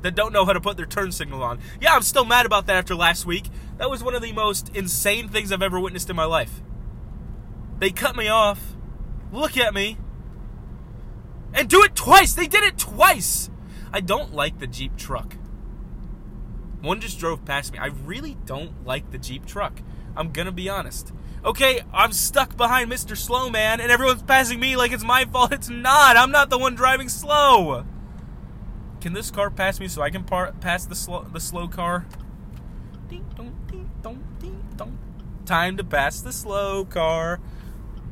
that 0.03 0.15
don't 0.15 0.31
know 0.33 0.45
how 0.45 0.53
to 0.53 0.61
put 0.61 0.77
their 0.77 0.85
turn 0.85 1.11
signal 1.11 1.41
on. 1.41 1.59
Yeah, 1.81 1.93
I'm 1.93 2.03
still 2.03 2.25
mad 2.25 2.45
about 2.45 2.67
that 2.67 2.75
after 2.75 2.93
last 2.93 3.25
week. 3.25 3.49
That 3.77 3.89
was 3.89 4.03
one 4.03 4.13
of 4.13 4.21
the 4.21 4.33
most 4.33 4.69
insane 4.75 5.29
things 5.29 5.51
I've 5.51 5.63
ever 5.63 5.79
witnessed 5.79 6.09
in 6.09 6.15
my 6.15 6.25
life. 6.25 6.61
They 7.79 7.89
cut 7.89 8.15
me 8.15 8.27
off, 8.27 8.75
look 9.31 9.57
at 9.57 9.73
me, 9.73 9.97
and 11.53 11.69
do 11.69 11.83
it 11.83 11.95
twice! 11.95 12.33
They 12.33 12.47
did 12.47 12.63
it 12.63 12.77
twice! 12.77 13.49
I 13.91 13.99
don't 13.99 14.33
like 14.33 14.59
the 14.59 14.67
Jeep 14.67 14.97
truck. 14.97 15.37
One 16.81 16.99
just 16.99 17.19
drove 17.19 17.45
past 17.45 17.71
me. 17.71 17.79
I 17.79 17.87
really 17.87 18.37
don't 18.45 18.85
like 18.85 19.11
the 19.11 19.17
Jeep 19.17 19.45
truck. 19.45 19.79
I'm 20.15 20.31
gonna 20.31 20.51
be 20.51 20.67
honest. 20.67 21.13
Okay, 21.45 21.81
I'm 21.93 22.11
stuck 22.11 22.57
behind 22.57 22.91
Mr. 22.91 23.15
Slow 23.15 23.49
Man, 23.49 23.79
and 23.79 23.91
everyone's 23.91 24.23
passing 24.23 24.59
me 24.59 24.75
like 24.75 24.91
it's 24.91 25.03
my 25.03 25.25
fault. 25.25 25.53
It's 25.53 25.69
not. 25.69 26.17
I'm 26.17 26.31
not 26.31 26.49
the 26.49 26.57
one 26.57 26.75
driving 26.75 27.09
slow. 27.09 27.85
Can 29.03 29.11
this 29.11 29.31
car 29.31 29.49
pass 29.49 29.81
me 29.81 29.89
so 29.89 30.01
I 30.01 30.09
can 30.09 30.23
par- 30.23 30.53
pass 30.61 30.85
the 30.85 30.95
slow 30.95 31.23
the 31.23 31.41
slow 31.41 31.67
car? 31.67 32.05
Ding 33.09 33.25
dong, 33.35 33.53
ding 33.69 33.91
dong, 34.01 34.23
ding 34.39 34.63
dong. 34.77 34.97
Time 35.45 35.75
to 35.75 35.83
pass 35.83 36.21
the 36.21 36.31
slow 36.31 36.85
car. 36.85 37.41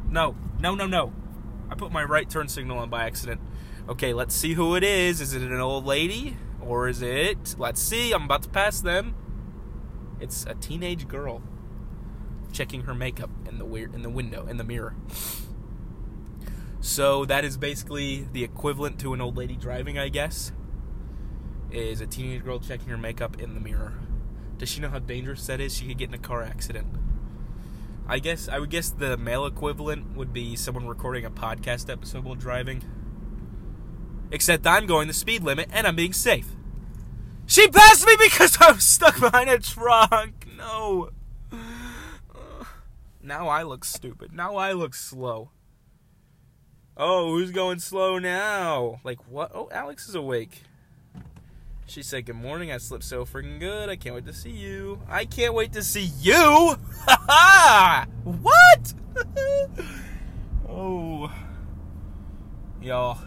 No, 0.10 0.36
no, 0.60 0.76
no, 0.76 0.88
no. 0.88 1.14
I 1.70 1.76
put 1.76 1.94
my 1.94 2.04
right 2.04 2.30
turn 2.30 2.50
signal 2.50 2.78
on 2.78 2.90
by 2.90 3.06
accident. 3.06 3.40
Okay, 3.88 4.14
let's 4.14 4.36
see 4.36 4.56
who 4.56 4.76
it 4.76 4.84
is. 4.84 5.22
Is 5.22 5.34
it 5.34 5.42
an 5.42 5.62
old 5.62 5.86
lady? 5.86 6.36
Or 6.60 6.90
is 6.90 7.02
it. 7.02 7.56
Let's 7.58 7.82
see. 7.82 8.12
I'm 8.12 8.24
about 8.24 8.44
to 8.44 8.50
pass 8.50 8.82
them. 8.82 9.16
It's 10.20 10.46
a 10.46 10.56
teenage 10.56 11.08
girl 11.08 11.42
checking 12.52 12.82
her 12.82 12.94
makeup 12.94 13.30
in 13.48 13.60
the 13.60 13.66
weird 13.66 13.96
in 13.96 14.02
the 14.02 14.10
window 14.10 14.46
in 14.46 14.58
the 14.58 14.66
mirror. 14.66 14.94
So 16.82 17.24
that 17.24 17.46
is 17.46 17.56
basically 17.56 18.28
the 18.34 18.44
equivalent 18.44 19.00
to 19.00 19.14
an 19.14 19.22
old 19.22 19.38
lady 19.38 19.56
driving, 19.56 19.98
I 19.98 20.10
guess. 20.10 20.52
Is 21.72 22.02
a 22.02 22.06
teenage 22.06 22.44
girl 22.44 22.60
checking 22.60 22.90
her 22.90 22.98
makeup 22.98 23.40
in 23.40 23.54
the 23.54 23.62
mirror. 23.62 23.94
Does 24.58 24.68
she 24.68 24.82
know 24.82 24.90
how 24.90 25.00
dangerous 25.00 25.48
that 25.48 25.62
is? 25.62 25.74
She 25.74 25.88
could 25.88 25.98
get 25.98 26.10
in 26.10 26.14
a 26.14 26.18
car 26.18 26.44
accident. 26.44 26.88
I 28.08 28.20
guess 28.20 28.50
I 28.50 28.60
would 28.60 28.70
guess 28.70 28.90
the 28.90 29.16
male 29.16 29.46
equivalent 29.46 30.18
would 30.18 30.34
be 30.34 30.58
someone 30.58 30.86
recording 30.86 31.24
a 31.24 31.32
podcast 31.32 31.90
episode 31.90 32.26
while 32.26 32.36
driving. 32.36 32.84
Except 34.32 34.68
I'm 34.68 34.86
going 34.86 35.08
the 35.08 35.14
speed 35.14 35.44
limit 35.44 35.70
and 35.72 35.88
I'm 35.88 35.96
being 35.96 36.12
safe. 36.12 36.48
She 37.46 37.70
passed 37.70 38.06
me 38.06 38.16
because 38.20 38.58
I 38.60 38.74
was 38.74 38.84
stuck 38.84 39.20
behind 39.20 39.50
a 39.50 39.60
truck. 39.60 40.32
No. 40.58 41.12
Now 43.24 43.48
I 43.48 43.64
look 43.64 43.86
stupid. 43.86 44.34
Now 44.34 44.58
I 44.58 44.74
look 44.74 44.94
slow. 44.94 45.52
Oh, 46.98 47.30
who's 47.34 47.52
going 47.52 47.80
slow 47.80 48.20
now? 48.20 49.00
Like 49.06 49.20
what? 49.30 49.52
Oh, 49.54 49.70
Alex 49.72 50.10
is 50.10 50.16
awake. 50.16 50.64
She 51.92 52.04
said, 52.04 52.26
"Good 52.26 52.38
morning. 52.38 52.72
I 52.72 52.78
slept 52.78 53.04
so 53.04 53.26
freaking 53.26 53.60
good. 53.60 53.90
I 53.90 53.98
can't 53.98 54.16
wait 54.16 54.26
to 54.26 54.32
see 54.32 54.50
you. 54.50 55.02
I 55.10 55.26
can't 55.26 55.54
wait 55.54 55.74
to 55.74 55.84
see 55.84 56.10
you." 56.22 56.78
Ha 57.06 57.26
ha! 57.28 58.06
What? 58.24 58.94
oh, 60.70 61.30
y'all. 62.82 63.18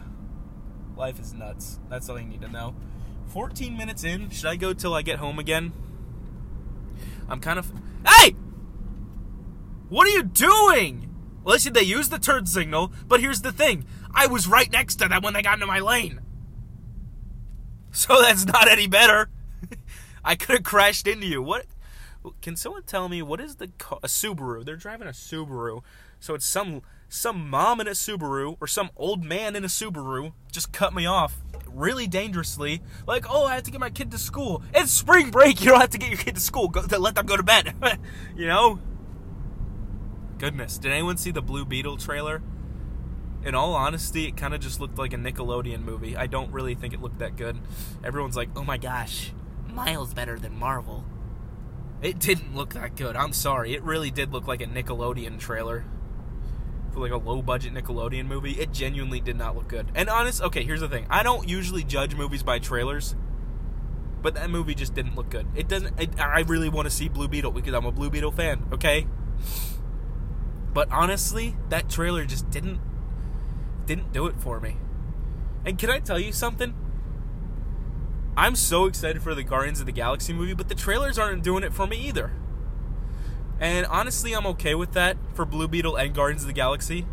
Life 0.97 1.19
is 1.19 1.31
nuts. 1.31 1.77
That's 1.91 2.09
all 2.09 2.19
you 2.19 2.25
need 2.25 2.41
to 2.41 2.47
know. 2.47 2.73
14 3.27 3.77
minutes 3.77 4.03
in. 4.03 4.31
Should 4.31 4.47
I 4.47 4.55
go 4.55 4.73
till 4.73 4.95
I 4.95 5.03
get 5.03 5.19
home 5.19 5.37
again? 5.37 5.71
I'm 7.29 7.41
kind 7.41 7.59
of. 7.59 7.71
Hey! 8.07 8.31
What 9.89 10.07
are 10.07 10.11
you 10.11 10.23
doing? 10.23 11.13
Listen, 11.43 11.73
they 11.73 11.83
used 11.83 12.09
the 12.09 12.17
turn 12.17 12.47
signal, 12.47 12.91
but 13.07 13.19
here's 13.19 13.43
the 13.43 13.51
thing. 13.51 13.85
I 14.11 14.25
was 14.25 14.47
right 14.47 14.71
next 14.71 14.95
to 14.95 15.07
them 15.07 15.21
when 15.21 15.33
they 15.33 15.43
got 15.43 15.53
into 15.53 15.67
my 15.67 15.81
lane. 15.81 16.21
So 17.95 18.21
that's 18.21 18.45
not 18.45 18.69
any 18.69 18.87
better. 18.87 19.29
I 20.25 20.35
could 20.35 20.55
have 20.55 20.63
crashed 20.63 21.07
into 21.07 21.27
you. 21.27 21.41
What? 21.41 21.65
Can 22.41 22.57
someone 22.57 22.83
tell 22.83 23.07
me 23.07 23.21
what 23.21 23.39
is 23.39 23.55
the 23.55 23.69
car? 23.69 23.99
A 24.03 24.07
Subaru. 24.07 24.65
They're 24.65 24.75
driving 24.75 25.07
a 25.07 25.11
Subaru. 25.11 25.81
So 26.19 26.33
it's 26.33 26.45
some 26.45 26.81
some 27.07 27.49
mom 27.49 27.79
in 27.79 27.87
a 27.87 27.91
Subaru 27.91 28.57
or 28.59 28.67
some 28.67 28.89
old 28.97 29.23
man 29.23 29.55
in 29.55 29.63
a 29.63 29.67
Subaru 29.67 30.33
just 30.51 30.73
cut 30.73 30.93
me 30.93 31.05
off 31.05 31.37
really 31.69 32.05
dangerously. 32.05 32.81
Like, 33.07 33.25
oh, 33.29 33.45
I 33.45 33.55
have 33.55 33.63
to 33.63 33.71
get 33.71 33.79
my 33.79 33.89
kid 33.89 34.11
to 34.11 34.17
school. 34.17 34.61
It's 34.73 34.91
spring 34.91 35.31
break. 35.31 35.61
You 35.65 35.71
don't 35.71 35.79
have 35.79 35.91
to 35.91 35.97
get 35.97 36.09
your 36.09 36.17
kid 36.17 36.35
to 36.35 36.41
school. 36.41 36.67
Go, 36.67 36.81
let 36.97 37.15
them 37.15 37.25
go 37.25 37.37
to 37.37 37.43
bed. 37.43 37.75
you 38.35 38.47
know? 38.47 38.79
Goodness, 40.37 40.77
did 40.77 40.91
anyone 40.91 41.15
see 41.15 41.31
the 41.31 41.41
Blue 41.41 41.63
Beetle 41.63 41.97
trailer? 41.97 42.41
In 43.45 43.53
all 43.55 43.75
honesty, 43.75 44.25
it 44.25 44.35
kind 44.35 44.53
of 44.53 44.59
just 44.59 44.79
looked 44.79 44.97
like 44.97 45.13
a 45.13 45.17
Nickelodeon 45.17 45.83
movie. 45.83 46.17
I 46.17 46.25
don't 46.25 46.51
really 46.51 46.73
think 46.75 46.93
it 46.93 47.01
looked 47.01 47.19
that 47.19 47.35
good. 47.35 47.57
Everyone's 48.03 48.35
like, 48.35 48.49
oh 48.55 48.63
my 48.63 48.77
gosh, 48.77 49.31
miles 49.71 50.13
better 50.13 50.39
than 50.39 50.57
Marvel. 50.57 51.05
It 52.01 52.19
didn't 52.19 52.55
look 52.55 52.73
that 52.73 52.95
good. 52.95 53.15
I'm 53.15 53.33
sorry. 53.33 53.73
It 53.73 53.83
really 53.83 54.09
did 54.11 54.33
look 54.33 54.47
like 54.47 54.61
a 54.61 54.65
Nickelodeon 54.65 55.39
trailer. 55.39 55.85
for 56.91 57.01
like 57.01 57.11
a 57.11 57.17
low 57.17 57.41
budget 57.41 57.73
Nickelodeon 57.73 58.25
movie, 58.25 58.53
it 58.53 58.71
genuinely 58.71 59.19
did 59.19 59.37
not 59.37 59.55
look 59.55 59.67
good. 59.67 59.91
And 59.93 60.09
honest, 60.09 60.41
okay, 60.41 60.63
here's 60.63 60.79
the 60.79 60.89
thing: 60.89 61.05
I 61.09 61.21
don't 61.23 61.47
usually 61.47 61.83
judge 61.83 62.15
movies 62.15 62.41
by 62.41 62.57
trailers, 62.59 63.15
but 64.21 64.33
that 64.35 64.49
movie 64.49 64.73
just 64.73 64.95
didn't 64.95 65.15
look 65.15 65.29
good. 65.29 65.45
It 65.55 65.67
doesn't. 65.67 65.99
It, 65.99 66.19
I 66.19 66.41
really 66.41 66.69
want 66.69 66.85
to 66.87 66.89
see 66.89 67.09
Blue 67.09 67.27
Beetle 67.27 67.51
because 67.51 67.73
I'm 67.73 67.85
a 67.85 67.91
Blue 67.91 68.09
Beetle 68.09 68.31
fan. 68.31 68.65
Okay, 68.73 69.07
but 70.73 70.91
honestly, 70.91 71.55
that 71.69 71.89
trailer 71.89 72.25
just 72.25 72.49
didn't 72.49 72.79
didn't 73.85 74.13
do 74.13 74.27
it 74.27 74.39
for 74.39 74.59
me. 74.59 74.77
And 75.65 75.77
can 75.77 75.89
I 75.89 75.99
tell 75.99 76.19
you 76.19 76.31
something? 76.31 76.73
I'm 78.37 78.55
so 78.55 78.85
excited 78.85 79.21
for 79.21 79.33
the 79.33 79.43
Guardians 79.43 79.79
of 79.79 79.85
the 79.85 79.91
Galaxy 79.91 80.33
movie, 80.33 80.53
but 80.53 80.67
the 80.67 80.75
trailers 80.75 81.17
aren't 81.17 81.43
doing 81.43 81.63
it 81.63 81.73
for 81.73 81.87
me 81.87 81.97
either. 81.97 82.31
And 83.59 83.85
honestly, 83.85 84.33
I'm 84.33 84.45
okay 84.47 84.75
with 84.75 84.91
that 84.93 85.17
for 85.33 85.45
Blue 85.45 85.67
Beetle 85.67 85.95
and 85.95 86.13
Guardians 86.13 86.43
of 86.43 86.47
the 86.47 86.53
Galaxy 86.53 87.05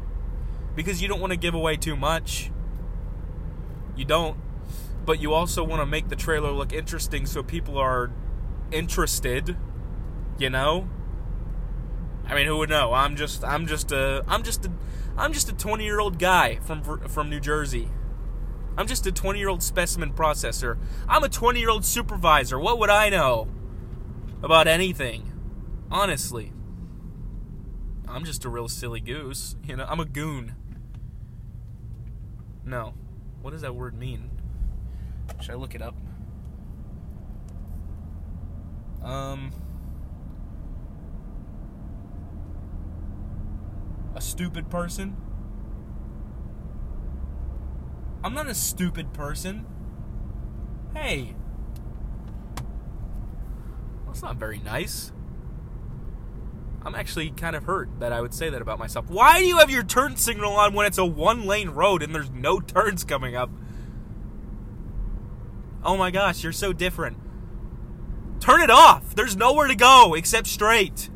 because 0.74 1.00
you 1.00 1.08
don't 1.08 1.20
want 1.20 1.32
to 1.32 1.38
give 1.38 1.54
away 1.54 1.76
too 1.76 1.96
much. 1.96 2.50
You 3.94 4.04
don't 4.04 4.36
but 5.04 5.20
you 5.20 5.32
also 5.32 5.64
want 5.64 5.80
to 5.80 5.86
make 5.86 6.08
the 6.08 6.16
trailer 6.16 6.50
look 6.50 6.72
interesting 6.72 7.26
so 7.26 7.42
people 7.42 7.78
are 7.78 8.10
interested, 8.70 9.56
you 10.38 10.50
know? 10.50 10.88
I 12.26 12.34
mean, 12.34 12.46
who 12.46 12.56
would 12.58 12.70
know? 12.70 12.92
I'm 12.92 13.16
just 13.16 13.44
I'm 13.44 13.66
just 13.66 13.90
a 13.92 14.24
I'm 14.28 14.42
just 14.42 14.66
a 14.66 14.72
I'm 15.16 15.32
just 15.32 15.48
a 15.50 15.54
20-year-old 15.54 16.18
guy 16.18 16.56
from 16.56 16.82
from 17.08 17.30
New 17.30 17.40
Jersey. 17.40 17.88
I'm 18.76 18.86
just 18.86 19.06
a 19.06 19.12
20-year-old 19.12 19.62
specimen 19.62 20.12
processor. 20.12 20.78
I'm 21.08 21.22
a 21.24 21.28
20-year-old 21.28 21.84
supervisor. 21.84 22.58
What 22.58 22.78
would 22.78 22.90
I 22.90 23.10
know 23.10 23.48
about 24.42 24.66
anything? 24.66 25.30
Honestly. 25.90 26.52
I'm 28.08 28.24
just 28.24 28.44
a 28.44 28.48
real 28.48 28.68
silly 28.68 29.00
goose. 29.00 29.56
You 29.64 29.76
know, 29.76 29.86
I'm 29.88 30.00
a 30.00 30.04
goon. 30.04 30.54
No. 32.64 32.94
What 33.42 33.50
does 33.50 33.62
that 33.62 33.74
word 33.74 33.98
mean? 33.98 34.30
Should 35.40 35.50
I 35.52 35.54
look 35.54 35.74
it 35.74 35.82
up? 35.82 35.94
Um, 39.02 39.50
a 44.14 44.20
stupid 44.20 44.70
person. 44.70 45.16
I'm 48.24 48.34
not 48.34 48.46
a 48.46 48.54
stupid 48.54 49.12
person. 49.12 49.66
Hey. 50.94 51.34
That's 54.06 54.22
not 54.22 54.36
very 54.36 54.58
nice. 54.58 55.12
I'm 56.84 56.94
actually 56.94 57.30
kind 57.30 57.54
of 57.54 57.64
hurt 57.64 57.88
that 58.00 58.12
I 58.12 58.20
would 58.20 58.34
say 58.34 58.50
that 58.50 58.60
about 58.60 58.78
myself. 58.78 59.08
Why 59.08 59.38
do 59.38 59.46
you 59.46 59.58
have 59.58 59.70
your 59.70 59.84
turn 59.84 60.16
signal 60.16 60.52
on 60.52 60.74
when 60.74 60.86
it's 60.86 60.98
a 60.98 61.04
one 61.04 61.46
lane 61.46 61.70
road 61.70 62.02
and 62.02 62.14
there's 62.14 62.30
no 62.30 62.60
turns 62.60 63.04
coming 63.04 63.36
up? 63.36 63.50
Oh 65.84 65.96
my 65.96 66.10
gosh, 66.10 66.42
you're 66.42 66.52
so 66.52 66.72
different. 66.72 67.18
Turn 68.40 68.60
it 68.60 68.70
off. 68.70 69.14
There's 69.14 69.36
nowhere 69.36 69.68
to 69.68 69.76
go 69.76 70.14
except 70.14 70.48
straight. 70.48 71.10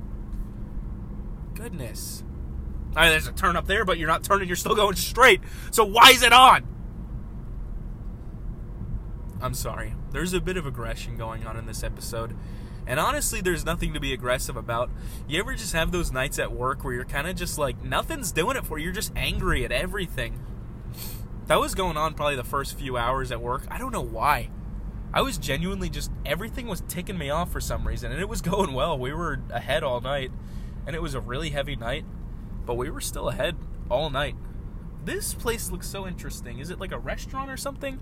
Goodness. 1.54 2.22
There's 2.96 3.26
a 3.26 3.32
turn 3.32 3.56
up 3.56 3.66
there, 3.66 3.84
but 3.84 3.98
you're 3.98 4.08
not 4.08 4.24
turning, 4.24 4.48
you're 4.48 4.56
still 4.56 4.74
going 4.74 4.96
straight. 4.96 5.40
So 5.70 5.84
why 5.84 6.10
is 6.10 6.22
it 6.22 6.32
on? 6.32 6.66
I'm 9.40 9.54
sorry. 9.54 9.94
There's 10.12 10.32
a 10.32 10.40
bit 10.40 10.56
of 10.56 10.66
aggression 10.66 11.16
going 11.16 11.46
on 11.46 11.56
in 11.56 11.66
this 11.66 11.82
episode. 11.84 12.34
And 12.86 12.98
honestly, 12.98 13.40
there's 13.40 13.64
nothing 13.64 13.92
to 13.94 14.00
be 14.00 14.12
aggressive 14.12 14.56
about. 14.56 14.90
You 15.28 15.40
ever 15.40 15.54
just 15.54 15.72
have 15.72 15.92
those 15.92 16.12
nights 16.12 16.38
at 16.38 16.52
work 16.52 16.84
where 16.84 16.94
you're 16.94 17.04
kind 17.04 17.26
of 17.26 17.36
just 17.36 17.58
like, 17.58 17.82
nothing's 17.82 18.32
doing 18.32 18.56
it 18.56 18.64
for 18.64 18.78
you? 18.78 18.84
You're 18.84 18.92
just 18.94 19.12
angry 19.16 19.64
at 19.64 19.72
everything. 19.72 20.40
That 21.46 21.60
was 21.60 21.74
going 21.74 21.96
on 21.96 22.14
probably 22.14 22.36
the 22.36 22.44
first 22.44 22.78
few 22.78 22.96
hours 22.96 23.30
at 23.30 23.40
work. 23.40 23.66
I 23.70 23.78
don't 23.78 23.92
know 23.92 24.00
why. 24.00 24.50
I 25.12 25.22
was 25.22 25.38
genuinely 25.38 25.88
just 25.88 26.10
everything 26.24 26.66
was 26.66 26.82
ticking 26.88 27.18
me 27.18 27.30
off 27.30 27.52
for 27.52 27.60
some 27.60 27.86
reason, 27.86 28.12
and 28.12 28.20
it 28.20 28.28
was 28.28 28.40
going 28.42 28.72
well. 28.72 28.98
We 28.98 29.12
were 29.12 29.40
ahead 29.50 29.82
all 29.82 30.00
night, 30.00 30.30
and 30.86 30.94
it 30.94 31.02
was 31.02 31.14
a 31.14 31.20
really 31.20 31.50
heavy 31.50 31.76
night, 31.76 32.04
but 32.66 32.74
we 32.74 32.90
were 32.90 33.00
still 33.00 33.28
ahead 33.28 33.56
all 33.88 34.10
night. 34.10 34.36
This 35.04 35.34
place 35.34 35.70
looks 35.70 35.88
so 35.88 36.06
interesting. 36.06 36.58
Is 36.58 36.70
it 36.70 36.80
like 36.80 36.92
a 36.92 36.98
restaurant 36.98 37.50
or 37.50 37.56
something? 37.56 38.00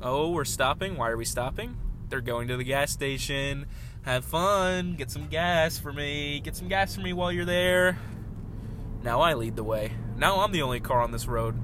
Oh, 0.00 0.30
we're 0.30 0.44
stopping. 0.44 0.96
Why 0.96 1.10
are 1.10 1.16
we 1.16 1.24
stopping? 1.24 1.76
They're 2.08 2.20
going 2.20 2.48
to 2.48 2.56
the 2.56 2.64
gas 2.64 2.92
station. 2.92 3.66
Have 4.02 4.24
fun. 4.24 4.94
Get 4.94 5.10
some 5.10 5.26
gas 5.26 5.76
for 5.76 5.92
me. 5.92 6.40
Get 6.40 6.56
some 6.56 6.68
gas 6.68 6.94
for 6.94 7.00
me 7.00 7.12
while 7.12 7.32
you're 7.32 7.44
there. 7.44 7.98
Now 9.02 9.20
I 9.20 9.34
lead 9.34 9.56
the 9.56 9.64
way. 9.64 9.92
Now 10.16 10.40
I'm 10.40 10.52
the 10.52 10.62
only 10.62 10.80
car 10.80 11.00
on 11.00 11.10
this 11.10 11.26
road. 11.26 11.60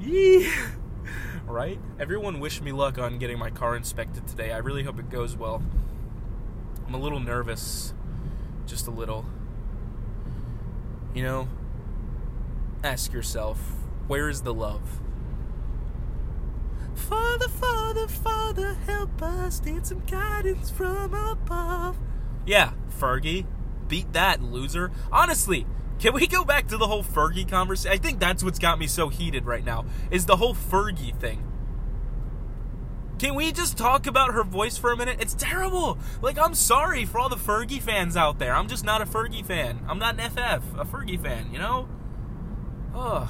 Yee 0.00 0.50
right? 1.46 1.78
Everyone 1.98 2.40
wish 2.40 2.60
me 2.60 2.72
luck 2.72 2.98
on 2.98 3.18
getting 3.18 3.38
my 3.38 3.50
car 3.50 3.76
inspected 3.76 4.26
today. 4.26 4.52
I 4.52 4.58
really 4.58 4.82
hope 4.82 4.98
it 4.98 5.10
goes 5.10 5.36
well. 5.36 5.62
I'm 6.86 6.94
a 6.94 6.98
little 6.98 7.20
nervous. 7.20 7.94
Just 8.66 8.86
a 8.86 8.90
little. 8.90 9.24
You 11.14 11.22
know, 11.22 11.48
ask 12.82 13.12
yourself, 13.12 13.58
where 14.08 14.28
is 14.28 14.42
the 14.42 14.52
love? 14.52 15.00
Father, 16.94 17.48
Father, 17.48 18.08
Father, 18.08 18.74
help 18.86 19.22
us. 19.22 19.62
Need 19.62 19.86
some 19.86 20.00
guidance 20.00 20.70
from 20.70 21.14
above. 21.14 21.96
Yeah, 22.46 22.72
Fergie. 22.98 23.46
Beat 23.86 24.12
that, 24.12 24.42
loser. 24.42 24.90
Honestly, 25.12 25.66
can 26.00 26.14
we 26.14 26.26
go 26.26 26.44
back 26.44 26.66
to 26.68 26.76
the 26.76 26.86
whole 26.86 27.04
Fergie 27.04 27.48
conversation? 27.48 27.92
I 27.92 28.02
think 28.02 28.18
that's 28.18 28.42
what's 28.42 28.58
got 28.58 28.78
me 28.78 28.86
so 28.86 29.08
heated 29.08 29.44
right 29.44 29.64
now, 29.64 29.84
is 30.10 30.26
the 30.26 30.36
whole 30.36 30.54
Fergie 30.54 31.16
thing. 31.16 31.44
Can 33.18 33.34
we 33.34 33.52
just 33.52 33.78
talk 33.78 34.06
about 34.06 34.34
her 34.34 34.42
voice 34.42 34.76
for 34.76 34.92
a 34.92 34.96
minute? 34.96 35.18
It's 35.20 35.34
terrible. 35.34 35.98
Like, 36.20 36.38
I'm 36.38 36.54
sorry 36.54 37.04
for 37.04 37.18
all 37.18 37.28
the 37.28 37.36
Fergie 37.36 37.80
fans 37.80 38.16
out 38.16 38.38
there. 38.38 38.54
I'm 38.54 38.68
just 38.68 38.84
not 38.84 39.00
a 39.00 39.06
Fergie 39.06 39.44
fan. 39.44 39.84
I'm 39.88 39.98
not 39.98 40.18
an 40.18 40.30
FF, 40.30 40.78
a 40.78 40.84
Fergie 40.84 41.20
fan, 41.20 41.52
you 41.52 41.58
know? 41.58 41.88
Ugh. 42.94 43.28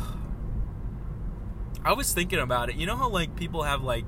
I 1.84 1.92
was 1.92 2.12
thinking 2.14 2.38
about 2.38 2.70
it. 2.70 2.76
You 2.76 2.86
know 2.86 2.96
how, 2.96 3.08
like, 3.08 3.36
people 3.36 3.64
have, 3.64 3.82
like, 3.82 4.06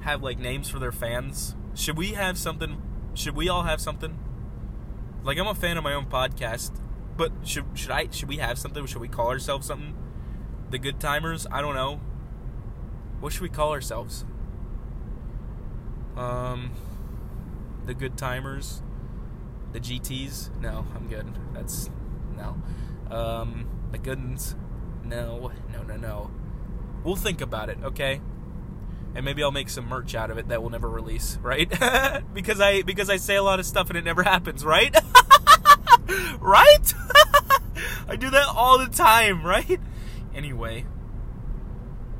have, 0.00 0.22
like, 0.22 0.38
names 0.38 0.68
for 0.68 0.78
their 0.78 0.92
fans? 0.92 1.56
Should 1.74 1.96
we 1.96 2.08
have 2.12 2.36
something? 2.36 2.82
Should 3.14 3.34
we 3.34 3.48
all 3.48 3.62
have 3.62 3.80
something? 3.80 4.18
Like, 5.24 5.38
I'm 5.38 5.46
a 5.46 5.54
fan 5.54 5.78
of 5.78 5.84
my 5.84 5.94
own 5.94 6.06
podcast 6.06 6.72
but 7.18 7.32
should 7.42 7.64
should 7.74 7.90
I 7.90 8.08
should 8.10 8.28
we 8.28 8.38
have 8.38 8.58
something? 8.58 8.86
Should 8.86 9.02
we 9.02 9.08
call 9.08 9.28
ourselves 9.28 9.66
something? 9.66 9.94
The 10.70 10.78
Good 10.78 11.00
Timers? 11.00 11.46
I 11.50 11.60
don't 11.60 11.74
know. 11.74 12.00
What 13.20 13.32
should 13.32 13.42
we 13.42 13.48
call 13.48 13.72
ourselves? 13.72 14.24
Um, 16.18 16.72
the 17.86 17.94
Good 17.94 18.18
Timers, 18.18 18.82
the 19.72 19.78
GTS. 19.78 20.60
No, 20.60 20.84
I'm 20.94 21.06
good. 21.06 21.26
That's 21.54 21.88
no. 22.36 22.60
Um, 23.14 23.68
the 23.92 23.98
Goodens. 23.98 24.56
No, 25.04 25.52
no, 25.72 25.82
no, 25.84 25.96
no. 25.96 26.30
We'll 27.04 27.16
think 27.16 27.40
about 27.40 27.68
it, 27.68 27.78
okay? 27.82 28.20
And 29.14 29.24
maybe 29.24 29.42
I'll 29.42 29.52
make 29.52 29.70
some 29.70 29.88
merch 29.88 30.14
out 30.16 30.30
of 30.30 30.38
it 30.38 30.48
that 30.48 30.60
we'll 30.60 30.70
never 30.70 30.88
release, 30.88 31.38
right? 31.40 31.70
because 32.34 32.60
I 32.60 32.82
because 32.82 33.08
I 33.08 33.16
say 33.16 33.36
a 33.36 33.42
lot 33.42 33.60
of 33.60 33.66
stuff 33.66 33.88
and 33.88 33.96
it 33.96 34.04
never 34.04 34.24
happens, 34.24 34.64
right? 34.64 34.94
right? 36.40 36.94
I 38.08 38.16
do 38.16 38.28
that 38.30 38.46
all 38.48 38.78
the 38.78 38.88
time, 38.88 39.46
right? 39.46 39.80
Anyway, 40.34 40.84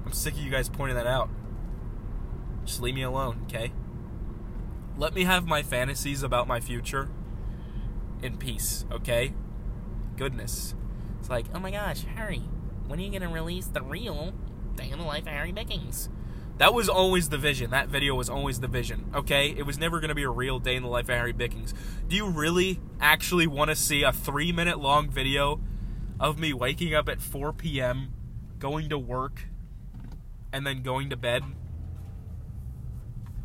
I'm 0.07 0.13
sick 0.13 0.35
of 0.35 0.41
you 0.41 0.51
guys 0.51 0.69
pointing 0.69 0.97
that 0.97 1.07
out. 1.07 1.31
Just 2.65 2.81
leave 2.81 2.95
me 2.95 3.03
alone, 3.03 3.45
okay? 3.47 3.73
Let 4.99 5.15
me 5.15 5.23
have 5.23 5.47
my 5.47 5.63
fantasies 5.63 6.25
about 6.25 6.49
my 6.49 6.59
future 6.59 7.09
in 8.21 8.37
peace, 8.37 8.85
okay? 8.91 9.33
Goodness. 10.17 10.75
It's 11.21 11.31
like, 11.31 11.47
oh 11.55 11.61
my 11.61 11.71
gosh, 11.71 12.03
Harry, 12.17 12.43
when 12.89 12.99
are 12.99 13.03
you 13.03 13.13
gonna 13.13 13.33
release 13.33 13.67
the 13.67 13.81
real 13.81 14.33
Day 14.75 14.91
in 14.91 14.99
the 14.99 15.05
Life 15.05 15.23
of 15.23 15.29
Harry 15.29 15.53
Bickings? 15.53 16.09
That 16.57 16.75
was 16.75 16.89
always 16.89 17.29
the 17.29 17.39
vision. 17.39 17.71
That 17.71 17.89
video 17.89 18.17
was 18.17 18.29
always 18.29 18.59
the 18.59 18.67
vision. 18.67 19.13
Okay, 19.15 19.55
it 19.57 19.65
was 19.65 19.79
never 19.79 20.01
to 20.01 20.15
be 20.17 20.25
a 20.25 20.31
real 20.31 20.59
day 20.59 20.75
in 20.75 20.83
the 20.83 20.89
life 20.89 21.09
of 21.09 21.15
Harry 21.15 21.33
Bickings. 21.33 21.73
Do 22.09 22.17
you 22.17 22.29
really 22.29 22.81
actually 23.01 23.47
want 23.47 23.71
to 23.71 23.77
see 23.77 24.03
a 24.03 24.13
three 24.13 24.51
minute 24.51 24.81
long 24.81 25.09
video 25.09 25.61
of 26.19 26.41
me 26.41 26.53
waking 26.53 26.93
up 26.93 27.09
at 27.09 27.21
4 27.21 27.53
p.m., 27.53 28.13
going 28.59 28.89
to 28.89 28.99
work, 28.99 29.45
and 30.53 30.67
then 30.67 30.83
going 30.83 31.11
to 31.11 31.17
bed? 31.17 31.45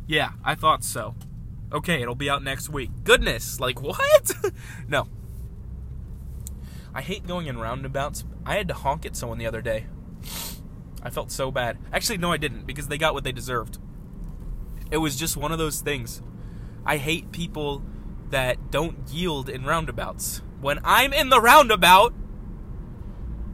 Yeah, 0.08 0.30
I 0.44 0.56
thought 0.56 0.82
so. 0.82 1.14
Okay, 1.74 2.00
it'll 2.00 2.14
be 2.14 2.30
out 2.30 2.42
next 2.44 2.68
week. 2.70 2.90
Goodness, 3.04 3.58
like 3.60 3.82
what? 3.82 4.32
no. 4.88 5.08
I 6.94 7.02
hate 7.02 7.26
going 7.26 7.48
in 7.48 7.58
roundabouts. 7.58 8.24
I 8.46 8.56
had 8.56 8.68
to 8.68 8.74
honk 8.74 9.04
at 9.04 9.16
someone 9.16 9.38
the 9.38 9.46
other 9.46 9.60
day. 9.60 9.86
I 11.02 11.10
felt 11.10 11.32
so 11.32 11.50
bad. 11.50 11.78
Actually, 11.92 12.18
no, 12.18 12.32
I 12.32 12.36
didn't 12.36 12.66
because 12.66 12.86
they 12.88 12.96
got 12.98 13.12
what 13.14 13.24
they 13.24 13.32
deserved. 13.32 13.78
It 14.90 14.98
was 14.98 15.16
just 15.16 15.36
one 15.36 15.52
of 15.52 15.58
those 15.58 15.80
things. 15.80 16.22
I 16.86 16.96
hate 16.98 17.32
people 17.32 17.82
that 18.30 18.70
don't 18.70 19.08
yield 19.10 19.48
in 19.48 19.64
roundabouts. 19.64 20.42
When 20.60 20.78
I'm 20.84 21.12
in 21.12 21.28
the 21.28 21.40
roundabout, 21.40 22.14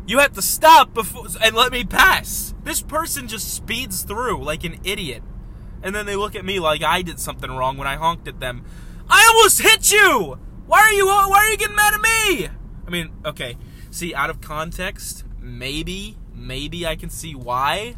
You 0.06 0.18
have 0.18 0.32
to 0.32 0.42
stop 0.42 0.92
before 0.92 1.26
and 1.42 1.54
let 1.54 1.72
me 1.72 1.84
pass. 1.84 2.54
This 2.64 2.82
person 2.82 3.28
just 3.28 3.54
speeds 3.54 4.02
through 4.02 4.42
like 4.42 4.64
an 4.64 4.80
idiot. 4.82 5.22
And 5.82 5.94
then 5.94 6.06
they 6.06 6.16
look 6.16 6.34
at 6.34 6.44
me 6.44 6.60
like 6.60 6.82
I 6.82 7.02
did 7.02 7.18
something 7.18 7.50
wrong 7.50 7.76
when 7.76 7.88
I 7.88 7.96
honked 7.96 8.28
at 8.28 8.40
them. 8.40 8.64
I 9.08 9.26
almost 9.34 9.60
hit 9.62 9.90
you. 9.90 10.38
Why 10.66 10.80
are 10.80 10.92
you 10.92 11.06
why 11.06 11.38
are 11.38 11.48
you 11.50 11.56
getting 11.56 11.76
mad 11.76 11.94
at 11.94 12.00
me? 12.00 12.48
I 12.86 12.90
mean, 12.90 13.10
okay. 13.24 13.56
See, 13.90 14.14
out 14.14 14.30
of 14.30 14.40
context, 14.40 15.24
maybe 15.40 16.16
maybe 16.32 16.86
I 16.86 16.96
can 16.96 17.10
see 17.10 17.34
why. 17.34 17.96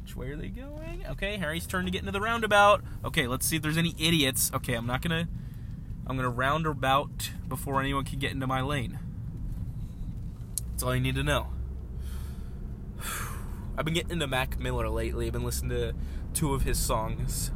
Which 0.00 0.16
way 0.16 0.30
are 0.30 0.36
they 0.36 0.48
going? 0.48 1.04
Okay, 1.10 1.36
Harry's 1.36 1.66
turn 1.66 1.84
to 1.84 1.90
get 1.90 2.00
into 2.00 2.12
the 2.12 2.20
roundabout. 2.20 2.82
Okay, 3.04 3.26
let's 3.26 3.46
see 3.46 3.56
if 3.56 3.62
there's 3.62 3.78
any 3.78 3.94
idiots. 3.98 4.50
Okay, 4.52 4.74
I'm 4.74 4.86
not 4.86 5.02
gonna 5.02 5.28
I'm 6.06 6.16
gonna 6.16 6.30
roundabout 6.30 7.30
before 7.48 7.80
anyone 7.80 8.04
can 8.04 8.18
get 8.18 8.32
into 8.32 8.46
my 8.46 8.62
lane. 8.62 8.98
That's 10.70 10.82
all 10.82 10.94
you 10.94 11.00
need 11.00 11.14
to 11.16 11.22
know. 11.22 11.48
I've 13.78 13.84
been 13.84 13.94
getting 13.94 14.10
into 14.10 14.26
Mac 14.26 14.58
Miller 14.58 14.88
lately. 14.88 15.28
I've 15.28 15.32
been 15.32 15.44
listening 15.44 15.70
to 15.70 15.94
two 16.34 16.52
of 16.52 16.62
his 16.62 16.80
songs. 16.80 17.52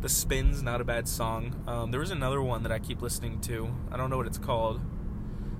The 0.00 0.08
Spins, 0.08 0.62
not 0.62 0.80
a 0.80 0.84
bad 0.84 1.06
song. 1.06 1.62
Um, 1.66 1.90
there 1.90 2.00
was 2.00 2.10
another 2.10 2.40
one 2.40 2.62
that 2.62 2.72
I 2.72 2.78
keep 2.78 3.02
listening 3.02 3.42
to. 3.42 3.70
I 3.92 3.98
don't 3.98 4.08
know 4.08 4.16
what 4.16 4.26
it's 4.26 4.38
called. 4.38 4.80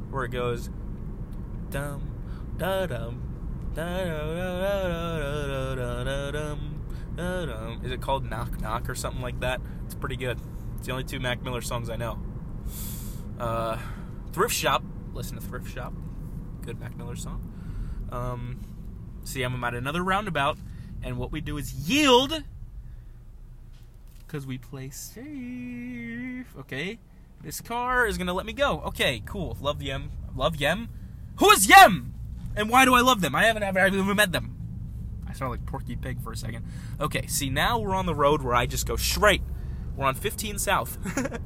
Where 0.08 0.24
it 0.24 0.30
goes, 0.30 0.70
dum 1.68 2.10
da 2.56 2.86
dum 2.86 3.20
da 3.74 4.48
dum 4.48 4.80
dum. 7.14 7.80
Is 7.84 7.92
it 7.92 8.00
called 8.00 8.24
Knock 8.24 8.58
Knock 8.58 8.88
or 8.88 8.94
something 8.94 9.20
like 9.20 9.40
that? 9.40 9.60
It's 9.84 9.94
pretty 9.94 10.16
good. 10.16 10.40
It's 10.78 10.86
the 10.86 10.92
only 10.92 11.04
two 11.04 11.20
Mac 11.20 11.42
Miller 11.42 11.60
songs 11.60 11.90
I 11.90 11.96
know. 11.96 12.18
Uh, 13.38 13.76
Thrift 14.32 14.54
Shop. 14.54 14.82
Listen 15.12 15.36
to 15.36 15.42
Thrift 15.42 15.68
Shop. 15.68 15.92
Good 16.62 16.80
Mac 16.80 16.96
Miller 16.96 17.16
song. 17.16 17.42
Um, 18.10 18.60
see, 19.26 19.42
I'm 19.42 19.62
at 19.62 19.74
another 19.74 20.02
roundabout, 20.02 20.58
and 21.02 21.18
what 21.18 21.32
we 21.32 21.40
do 21.40 21.56
is 21.56 21.88
yield 21.88 22.42
because 24.26 24.46
we 24.46 24.58
play 24.58 24.90
safe. 24.90 26.56
Okay, 26.58 26.98
this 27.42 27.60
car 27.60 28.06
is 28.06 28.18
gonna 28.18 28.34
let 28.34 28.46
me 28.46 28.52
go. 28.52 28.80
Okay, 28.86 29.22
cool. 29.24 29.56
Love 29.60 29.82
Yem. 29.82 30.10
Love 30.34 30.56
Yem. 30.56 30.88
Who 31.38 31.50
is 31.50 31.66
Yem? 31.66 32.12
And 32.56 32.70
why 32.70 32.84
do 32.84 32.94
I 32.94 33.00
love 33.00 33.20
them? 33.20 33.34
I 33.34 33.44
haven't 33.44 33.62
ever, 33.62 33.78
ever 33.78 34.14
met 34.14 34.32
them. 34.32 34.56
I 35.28 35.34
sound 35.34 35.50
like 35.50 35.66
Porky 35.66 35.96
Pig 35.96 36.22
for 36.22 36.32
a 36.32 36.36
second. 36.36 36.64
Okay, 37.00 37.26
see 37.26 37.50
now 37.50 37.78
we're 37.78 37.94
on 37.94 38.06
the 38.06 38.14
road 38.14 38.42
where 38.42 38.54
I 38.54 38.66
just 38.66 38.86
go 38.86 38.96
straight. 38.96 39.42
We're 39.96 40.06
on 40.06 40.14
15 40.14 40.58
South. 40.58 40.98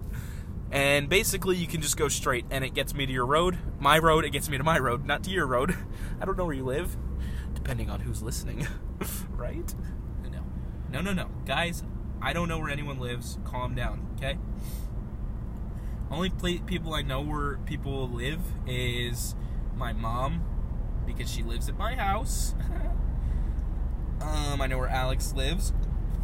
and 0.70 1.08
basically 1.08 1.56
you 1.56 1.66
can 1.66 1.80
just 1.80 1.96
go 1.96 2.08
straight 2.08 2.44
and 2.50 2.64
it 2.64 2.74
gets 2.74 2.94
me 2.94 3.06
to 3.06 3.12
your 3.12 3.26
road. 3.26 3.58
My 3.80 3.98
road, 3.98 4.24
it 4.24 4.30
gets 4.30 4.48
me 4.48 4.58
to 4.58 4.64
my 4.64 4.78
road, 4.78 5.04
not 5.04 5.24
to 5.24 5.30
your 5.30 5.46
road. 5.46 5.76
I 6.20 6.24
don't 6.24 6.38
know 6.38 6.44
where 6.44 6.54
you 6.54 6.64
live, 6.64 6.96
depending 7.70 7.88
on 7.88 8.00
who's 8.00 8.20
listening. 8.20 8.66
right? 9.30 9.76
No. 10.28 10.40
No, 10.90 11.00
no, 11.00 11.12
no. 11.12 11.28
Guys, 11.46 11.84
I 12.20 12.32
don't 12.32 12.48
know 12.48 12.58
where 12.58 12.68
anyone 12.68 12.98
lives. 12.98 13.38
Calm 13.44 13.76
down, 13.76 14.08
okay? 14.16 14.38
Only 16.10 16.30
people 16.30 16.94
I 16.94 17.02
know 17.02 17.20
where 17.20 17.58
people 17.58 18.08
live 18.08 18.40
is 18.66 19.36
my 19.76 19.92
mom 19.92 20.42
because 21.06 21.30
she 21.30 21.44
lives 21.44 21.68
at 21.68 21.78
my 21.78 21.94
house. 21.94 22.56
um, 24.20 24.60
I 24.60 24.66
know 24.66 24.78
where 24.78 24.88
Alex 24.88 25.32
lives 25.32 25.72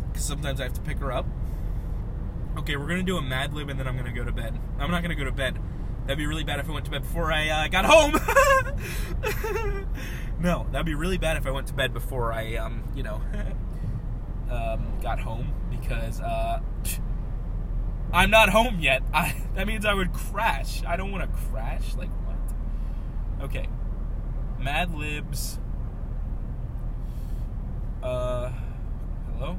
because 0.09 0.25
sometimes 0.25 0.61
I 0.61 0.65
have 0.65 0.73
to 0.73 0.81
pick 0.81 0.99
her 0.99 1.13
up. 1.13 1.27
Okay, 2.59 2.75
we're 2.75 2.89
gonna 2.89 3.05
do 3.05 3.19
a 3.19 3.23
Mad 3.23 3.55
Lib 3.55 3.69
and 3.69 3.79
then 3.79 3.87
I'm 3.87 3.97
gonna 3.97 4.11
go 4.11 4.25
to 4.25 4.33
bed. 4.33 4.59
I'm 4.81 4.91
not 4.91 5.03
gonna 5.03 5.15
go 5.15 5.23
to 5.23 5.31
bed. 5.31 5.61
That'd 6.07 6.19
be 6.19 6.27
really 6.27 6.43
bad 6.43 6.59
if 6.59 6.69
I 6.69 6.73
went 6.73 6.87
to 6.87 6.91
bed 6.91 7.03
before 7.03 7.33
I 7.33 7.49
uh, 7.49 7.69
got 7.69 7.85
home. 7.85 9.87
no, 10.39 10.67
that'd 10.71 10.87
be 10.87 10.95
really 10.95 11.19
bad 11.19 11.37
if 11.37 11.47
I 11.47 11.51
went 11.51 11.67
to 11.69 11.75
bed 11.75 11.93
before 11.93 12.33
I, 12.33 12.57
um, 12.57 12.85
you 12.95 13.03
know, 13.03 13.21
um, 14.51 14.99
got 15.03 15.19
home 15.19 15.53
because 15.71 16.21
uh, 16.21 16.61
I'm 18.13 18.31
not 18.31 18.49
home 18.51 18.79
yet. 18.81 19.03
I, 19.15 19.35
that 19.55 19.67
means 19.67 19.85
I 19.85 19.95
would 19.95 20.13
crash. 20.13 20.83
I 20.85 20.97
don't 20.97 21.13
want 21.13 21.31
to 21.31 21.39
crash. 21.51 21.95
Like 21.95 22.11
what? 22.27 23.45
Okay, 23.45 23.69
Mad 24.59 24.95
Libs. 24.95 25.59
Uh, 28.03 28.53
hello. 29.33 29.59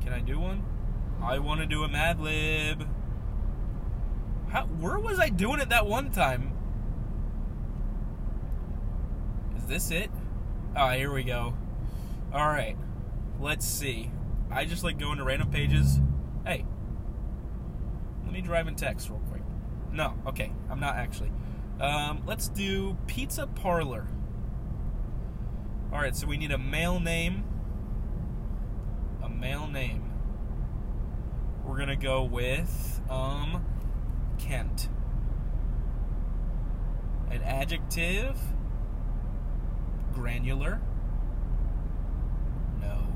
Can 0.00 0.12
I 0.12 0.20
do 0.20 0.38
one? 0.38 0.64
I 1.22 1.38
want 1.38 1.60
to 1.60 1.66
do 1.66 1.84
a 1.84 1.88
Mad 1.88 2.20
Lib. 2.20 2.88
How, 4.48 4.64
where 4.64 4.98
was 4.98 5.18
I 5.18 5.28
doing 5.28 5.60
it 5.60 5.68
that 5.68 5.86
one 5.86 6.10
time? 6.10 6.52
Is 9.56 9.57
this 9.68 9.90
it? 9.90 10.10
Ah, 10.74 10.92
here 10.92 11.12
we 11.12 11.22
go. 11.22 11.54
All 12.32 12.48
right. 12.48 12.76
Let's 13.38 13.66
see. 13.66 14.10
I 14.50 14.64
just 14.64 14.82
like 14.82 14.98
going 14.98 15.18
to 15.18 15.24
random 15.24 15.50
pages. 15.50 16.00
Hey, 16.44 16.64
let 18.24 18.32
me 18.32 18.40
drive 18.40 18.66
and 18.66 18.76
text 18.76 19.10
real 19.10 19.20
quick. 19.30 19.42
No, 19.92 20.14
okay, 20.26 20.52
I'm 20.70 20.80
not 20.80 20.96
actually. 20.96 21.30
Um, 21.80 22.22
let's 22.26 22.48
do 22.48 22.96
Pizza 23.06 23.46
Parlor. 23.46 24.06
All 25.92 25.98
right, 25.98 26.16
so 26.16 26.26
we 26.26 26.36
need 26.36 26.50
a 26.50 26.58
male 26.58 26.98
name. 26.98 27.44
A 29.22 29.28
male 29.28 29.66
name. 29.66 30.10
We're 31.64 31.78
gonna 31.78 31.96
go 31.96 32.24
with 32.24 33.00
um 33.10 33.64
Kent. 34.38 34.88
An 37.30 37.42
adjective. 37.42 38.38
Granular. 40.18 40.80
No. 42.80 43.06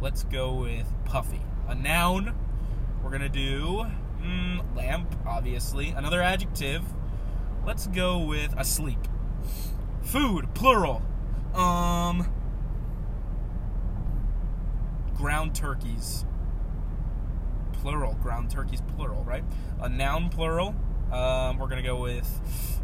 Let's 0.00 0.24
go 0.24 0.54
with 0.54 0.86
puffy. 1.04 1.42
A 1.68 1.74
noun. 1.74 2.34
We're 3.02 3.10
gonna 3.10 3.28
do 3.28 3.86
mm, 4.22 4.76
lamp, 4.76 5.14
obviously. 5.26 5.88
Another 5.88 6.22
adjective. 6.22 6.82
Let's 7.66 7.86
go 7.88 8.18
with 8.18 8.54
asleep. 8.56 9.00
Food, 10.02 10.54
plural. 10.54 11.02
Um, 11.54 12.32
ground 15.16 15.54
turkeys 15.54 16.24
plural. 17.80 18.14
Ground 18.22 18.50
turkeys, 18.50 18.82
plural, 18.96 19.24
right? 19.24 19.44
A 19.80 19.88
noun, 19.88 20.28
plural. 20.28 20.74
Um, 21.12 21.58
we're 21.58 21.68
gonna 21.68 21.82
go 21.82 22.00
with, 22.00 22.28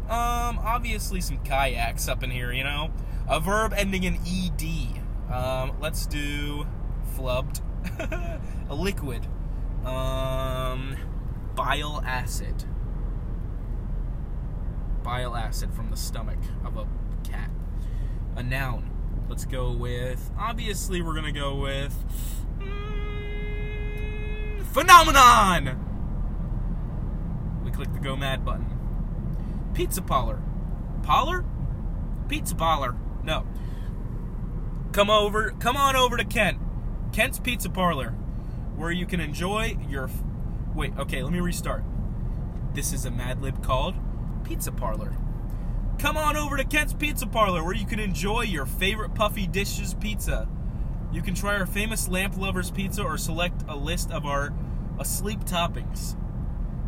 um, 0.09 0.59
obviously 0.59 1.21
some 1.21 1.37
kayaks 1.39 2.07
up 2.07 2.23
in 2.23 2.31
here, 2.31 2.51
you 2.51 2.63
know. 2.63 2.91
A 3.27 3.39
verb 3.39 3.73
ending 3.75 4.03
in 4.03 4.15
ed. 4.25 5.33
Um, 5.33 5.73
let's 5.81 6.05
do 6.05 6.65
flubbed. 7.15 7.61
a 8.69 8.75
liquid. 8.75 9.25
Um, 9.83 10.95
bile 11.55 12.01
acid. 12.05 12.63
Bile 15.03 15.35
acid 15.35 15.73
from 15.73 15.89
the 15.89 15.97
stomach 15.97 16.39
of 16.65 16.77
a 16.77 16.87
cat. 17.23 17.49
A 18.35 18.43
noun. 18.43 18.91
Let's 19.29 19.45
go 19.45 19.71
with. 19.71 20.31
Obviously, 20.37 21.01
we're 21.01 21.15
gonna 21.15 21.31
go 21.31 21.55
with. 21.55 21.93
Phenomenon! 24.71 25.86
Click 27.77 27.93
the 27.93 27.99
Go 27.99 28.15
Mad 28.15 28.43
button. 28.43 28.65
Pizza 29.75 30.01
Parlor. 30.01 30.41
Parlor? 31.03 31.45
Pizza 32.27 32.55
Parlor. 32.55 32.95
No. 33.23 33.45
Come 34.93 35.11
over, 35.11 35.51
come 35.59 35.77
on 35.77 35.95
over 35.95 36.17
to 36.17 36.25
Kent. 36.25 36.57
Kent's 37.13 37.37
Pizza 37.37 37.69
Parlor, 37.69 38.15
where 38.75 38.89
you 38.89 39.05
can 39.05 39.19
enjoy 39.19 39.77
your. 39.87 40.09
Wait, 40.73 40.97
okay, 40.97 41.21
let 41.21 41.31
me 41.31 41.39
restart. 41.39 41.83
This 42.73 42.93
is 42.93 43.05
a 43.05 43.11
Mad 43.11 43.43
Lib 43.43 43.63
called 43.63 43.93
Pizza 44.43 44.71
Parlor. 44.71 45.15
Come 45.99 46.17
on 46.17 46.35
over 46.35 46.57
to 46.57 46.63
Kent's 46.63 46.95
Pizza 46.95 47.27
Parlor, 47.27 47.63
where 47.63 47.75
you 47.75 47.85
can 47.85 47.99
enjoy 47.99 48.41
your 48.41 48.65
favorite 48.65 49.13
puffy 49.13 49.45
dishes 49.45 49.93
pizza. 49.93 50.49
You 51.11 51.21
can 51.21 51.35
try 51.35 51.59
our 51.59 51.67
famous 51.67 52.07
Lamp 52.07 52.37
Lovers 52.37 52.71
pizza 52.71 53.03
or 53.03 53.19
select 53.19 53.65
a 53.67 53.75
list 53.75 54.09
of 54.09 54.25
our 54.25 54.51
asleep 54.99 55.41
toppings, 55.41 56.15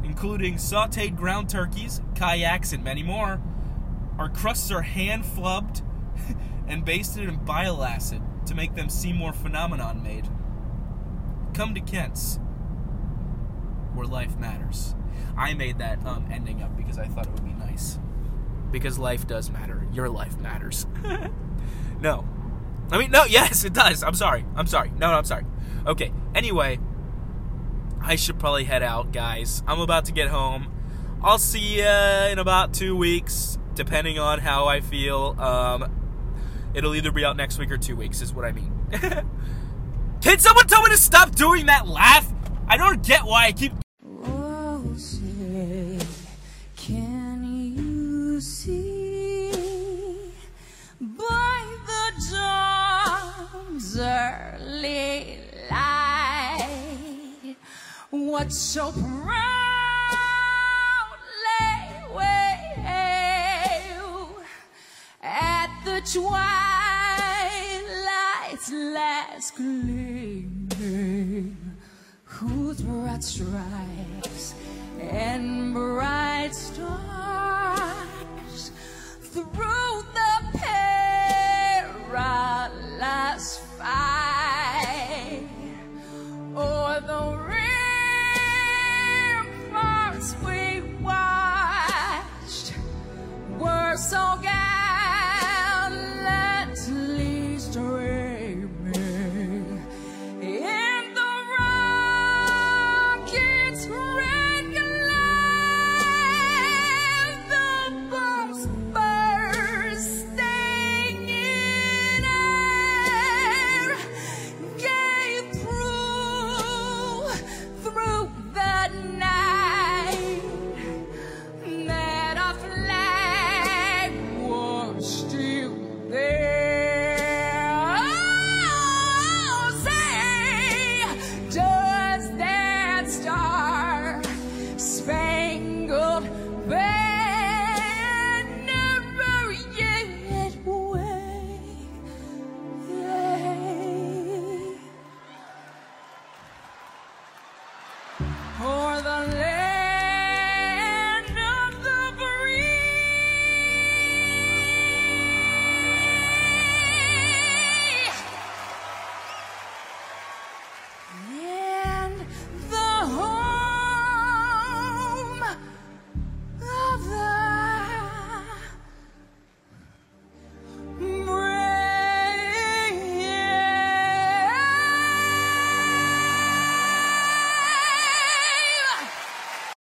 including 0.03 0.55
sauteed 0.55 1.15
ground 1.15 1.49
turkeys, 1.49 2.01
kayaks, 2.15 2.73
and 2.73 2.83
many 2.83 3.03
more. 3.03 3.41
Our 4.17 4.29
crusts 4.29 4.71
are 4.71 4.81
hand 4.81 5.23
flubbed 5.23 5.81
and 6.67 6.83
basted 6.83 7.29
in 7.29 7.43
bile 7.45 7.83
acid 7.83 8.21
to 8.45 8.55
make 8.55 8.75
them 8.75 8.89
seem 8.89 9.15
more 9.15 9.33
phenomenon 9.33 10.03
made. 10.03 10.27
Come 11.53 11.73
to 11.75 11.81
Kent's, 11.81 12.39
where 13.93 14.07
life 14.07 14.37
matters. 14.37 14.95
I 15.37 15.53
made 15.53 15.79
that 15.79 16.05
um, 16.05 16.25
ending 16.31 16.61
up 16.61 16.75
because 16.75 16.97
I 16.97 17.07
thought 17.07 17.27
it 17.27 17.33
would 17.33 17.45
be 17.45 17.53
nice. 17.53 17.99
Because 18.71 18.99
life 18.99 19.25
does 19.25 19.49
matter. 19.49 19.87
Your 19.93 20.09
life 20.09 20.37
matters. 20.39 20.85
no. 22.01 22.27
I 22.91 22.97
mean, 22.97 23.11
no, 23.11 23.25
yes, 23.25 23.63
it 23.63 23.73
does. 23.73 24.03
I'm 24.03 24.15
sorry. 24.15 24.45
I'm 24.55 24.67
sorry. 24.67 24.89
No, 24.97 25.11
no, 25.11 25.17
I'm 25.17 25.25
sorry. 25.25 25.45
Okay, 25.85 26.11
anyway, 26.35 26.79
I 28.01 28.15
should 28.15 28.39
probably 28.39 28.63
head 28.63 28.81
out, 28.83 29.11
guys. 29.11 29.61
I'm 29.67 29.79
about 29.79 30.05
to 30.05 30.11
get 30.11 30.29
home. 30.29 30.71
I'll 31.23 31.37
see 31.39 31.79
you 31.79 31.85
in 32.31 32.39
about 32.39 32.73
two 32.73 32.95
weeks. 32.95 33.57
depending 33.75 34.19
on 34.19 34.39
how 34.39 34.65
I 34.67 34.81
feel. 34.81 35.35
Um, 35.39 35.89
it'll 36.73 36.93
either 36.95 37.11
be 37.13 37.23
out 37.23 37.37
next 37.37 37.57
week 37.57 37.71
or 37.71 37.77
two 37.77 37.95
weeks, 37.95 38.21
is 38.21 38.33
what 38.33 38.43
I 38.43 38.51
mean. 38.51 38.73
Can 40.21 40.37
someone 40.39 40.67
tell 40.67 40.81
me 40.83 40.89
to 40.89 40.97
stop 40.97 41.33
doing 41.33 41.67
that 41.67 41.87
laugh? 41.87 42.29
I 42.67 42.75
don't 42.75 43.01
get 43.01 43.23
why 43.23 43.45
I 43.45 43.51
keep. 43.53 43.71
What 58.29 58.51
so 58.51 58.91
proudly 58.91 59.07
wave 62.15 62.85
at 65.23 65.69
the 65.83 65.99
twilight's 66.13 66.31
last 68.71 69.55
gleaming? 69.55 71.57
whose 72.23 72.81
broad 72.81 73.23
stripes 73.23 74.53
and 74.99 75.73
bright 75.73 76.53
stars 76.53 77.08